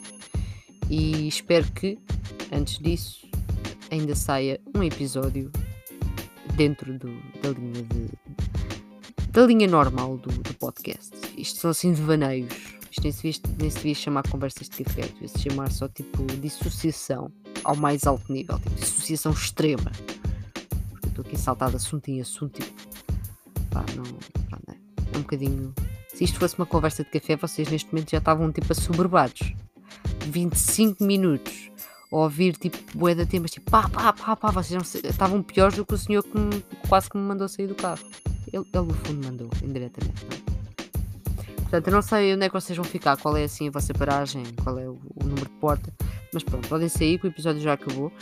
E 0.91 1.27
espero 1.27 1.65
que, 1.73 1.99
antes 2.53 2.79
disso, 2.79 3.27
ainda 3.91 4.15
saia 4.15 4.61
um 4.77 4.83
episódio 4.83 5.51
dentro 6.55 6.93
do, 6.99 7.09
da 7.41 7.59
linha 7.59 7.83
de, 7.85 8.11
da 9.31 9.47
linha 9.47 9.67
normal 9.67 10.19
do, 10.19 10.29
do 10.29 10.53
podcast. 10.59 11.17
Isto 11.39 11.59
são 11.59 11.71
assim 11.71 11.95
devaneios. 11.95 12.53
Isto 12.91 13.03
nem 13.03 13.13
se, 13.13 13.23
devia, 13.23 13.57
nem 13.59 13.71
se 13.71 13.77
devia 13.77 13.95
chamar 13.95 14.29
conversas 14.29 14.69
de 14.69 14.85
café, 14.85 15.07
devia 15.07 15.29
se 15.29 15.39
chamar 15.39 15.71
só 15.73 15.89
tipo 15.89 16.23
dissociação 16.39 17.33
ao 17.65 17.77
mais 17.77 18.07
alto 18.07 18.31
nível, 18.31 18.59
tipo 18.59 18.75
dissociação 18.75 19.33
extrema. 19.33 19.91
Porque 20.91 21.07
eu 21.07 21.09
estou 21.09 21.25
aqui 21.25 21.39
saltado 21.39 21.79
assunto 21.79 22.09
em 22.09 22.21
assunto, 22.21 22.61
tipo, 22.61 22.83
pá, 23.71 23.87
não, 23.97 24.05
pá, 24.51 24.59
não, 24.69 24.75
é 25.15 25.17
um 25.17 25.23
bocadinho. 25.23 25.75
Se 26.23 26.27
isto 26.27 26.39
fosse 26.39 26.57
uma 26.57 26.67
conversa 26.67 27.03
de 27.03 27.11
café, 27.11 27.35
vocês 27.35 27.69
neste 27.69 27.93
momento 27.93 28.13
já 28.13 28.19
estavam 28.19 28.53
tipo 28.53 28.71
assoberbados. 28.71 29.55
25 30.29 31.03
minutos 31.03 31.69
a 32.13 32.17
ouvir 32.17 32.55
tipo 32.55 32.79
bué 32.97 33.13
de 33.13 33.27
temas, 33.27 33.51
tipo 33.51 33.69
pá, 33.69 33.89
pá, 33.89 34.13
pá, 34.13 34.37
pá, 34.37 34.53
vocês 34.53 34.71
não, 34.71 35.11
estavam 35.11 35.43
piores 35.43 35.75
do 35.75 35.85
que 35.85 35.95
o 35.95 35.99
senhor 35.99 36.23
que 36.23 36.39
me, 36.39 36.65
quase 36.89 37.11
que 37.11 37.17
me 37.17 37.25
mandou 37.25 37.49
sair 37.49 37.67
do 37.67 37.75
carro. 37.75 37.99
Ele, 38.53 38.65
ele 38.73 38.87
no 38.87 38.95
fundo 38.95 39.27
mandou, 39.27 39.51
indiretamente. 39.65 40.25
Não? 40.27 40.37
É? 40.37 41.61
Portanto, 41.63 41.89
eu 41.89 41.93
não 41.93 42.03
sei 42.03 42.35
onde 42.35 42.45
é 42.45 42.49
que 42.49 42.55
vocês 42.55 42.77
vão 42.77 42.85
ficar, 42.85 43.17
qual 43.17 43.37
é 43.37 43.43
assim 43.43 43.67
a 43.67 43.73
vossa 43.73 43.93
paragem, 43.93 44.45
qual 44.63 44.79
é 44.79 44.89
o, 44.89 45.01
o 45.17 45.25
número 45.25 45.47
de 45.47 45.57
porta, 45.59 45.93
mas 46.33 46.45
pronto, 46.45 46.69
podem 46.69 46.89
sair 46.89 47.19
que 47.19 47.27
o 47.27 47.31
episódio 47.31 47.61
já 47.61 47.73
acabou. 47.73 48.13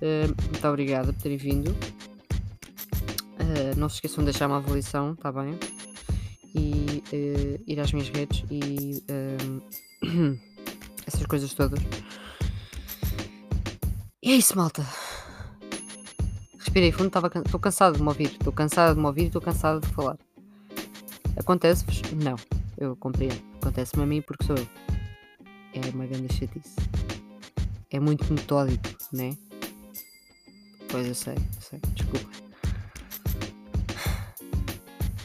Uh, 0.00 0.34
muito 0.50 0.66
obrigada 0.66 1.12
por 1.12 1.20
terem 1.20 1.36
vindo. 1.36 1.72
Uh, 3.38 3.76
não 3.76 3.90
se 3.90 3.96
esqueçam 3.96 4.24
de 4.24 4.30
deixar 4.30 4.46
uma 4.46 4.56
avaliação, 4.56 5.14
tá 5.14 5.30
bem? 5.30 5.58
E 6.54 6.99
uh, 7.12 7.62
ir 7.66 7.80
às 7.80 7.92
minhas 7.92 8.08
redes 8.08 8.44
e 8.50 9.02
essas 11.06 11.26
coisas 11.26 11.52
todas. 11.54 11.80
E 14.22 14.32
é 14.32 14.36
isso, 14.36 14.56
malta. 14.56 14.86
Respirei 16.58 16.92
fundo, 16.92 17.10
estou 17.44 17.58
cansado 17.58 17.96
de 17.96 18.02
me 18.02 18.08
ouvir. 18.08 18.32
Estou 18.32 18.52
cansado 18.52 18.94
de 18.94 19.00
me 19.00 19.06
ouvir 19.06 19.22
e 19.22 19.26
estou 19.26 19.40
cansado 19.40 19.80
de 19.80 19.88
falar. 19.94 20.18
Acontece-vos? 21.36 22.02
Não. 22.22 22.36
Eu 22.76 22.94
compreendo. 22.96 23.42
Acontece-me 23.60 24.02
a 24.02 24.06
mim 24.06 24.22
porque 24.22 24.44
sou 24.44 24.56
eu. 24.56 24.66
É 25.72 25.80
uma 25.94 26.06
grande 26.06 26.32
chatice. 26.34 26.76
É 27.90 27.98
muito 27.98 28.30
metódico, 28.32 28.88
né? 29.12 29.36
Pois 30.90 31.06
eu 31.06 31.14
sei, 31.14 31.34
eu 31.34 31.60
sei. 31.60 31.80
Desculpa. 31.94 32.28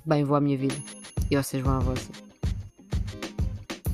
Bem, 0.05 0.23
vou 0.23 0.35
à 0.35 0.41
minha 0.41 0.57
vida. 0.57 0.75
E 1.29 1.35
vocês 1.35 1.63
vão 1.63 1.77
à 1.77 1.79
vossa. 1.79 2.11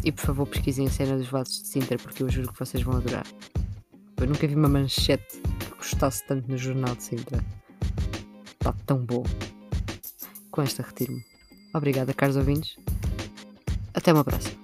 E 0.04 0.12
por 0.12 0.26
favor 0.26 0.48
pesquisem 0.48 0.88
a 0.88 0.90
cena 0.90 1.18
dos 1.18 1.28
vasos 1.28 1.62
de 1.62 1.68
Sintra 1.68 1.98
porque 1.98 2.24
eu 2.24 2.30
juro 2.30 2.52
que 2.52 2.60
vocês 2.60 2.84
vão 2.84 2.98
adorar. 2.98 3.26
Eu 4.18 4.28
nunca 4.28 4.48
vi 4.48 4.56
uma 4.56 4.70
manchete 4.70 5.40
que 5.60 5.76
gostasse 5.78 6.24
tanto 6.28 6.50
no 6.50 6.58
Jornal 6.58 6.96
de 6.96 7.04
Sintra. 7.04 7.44
Está 8.54 8.74
tão 8.86 9.06
bom. 9.06 9.24
Com 10.52 10.62
esta 10.62 10.84
retiro-me. 10.84 11.24
Obrigada, 11.74 12.14
caros 12.14 12.36
ouvintes. 12.36 12.78
Até 13.94 14.12
uma 14.12 14.24
próxima. 14.24 14.61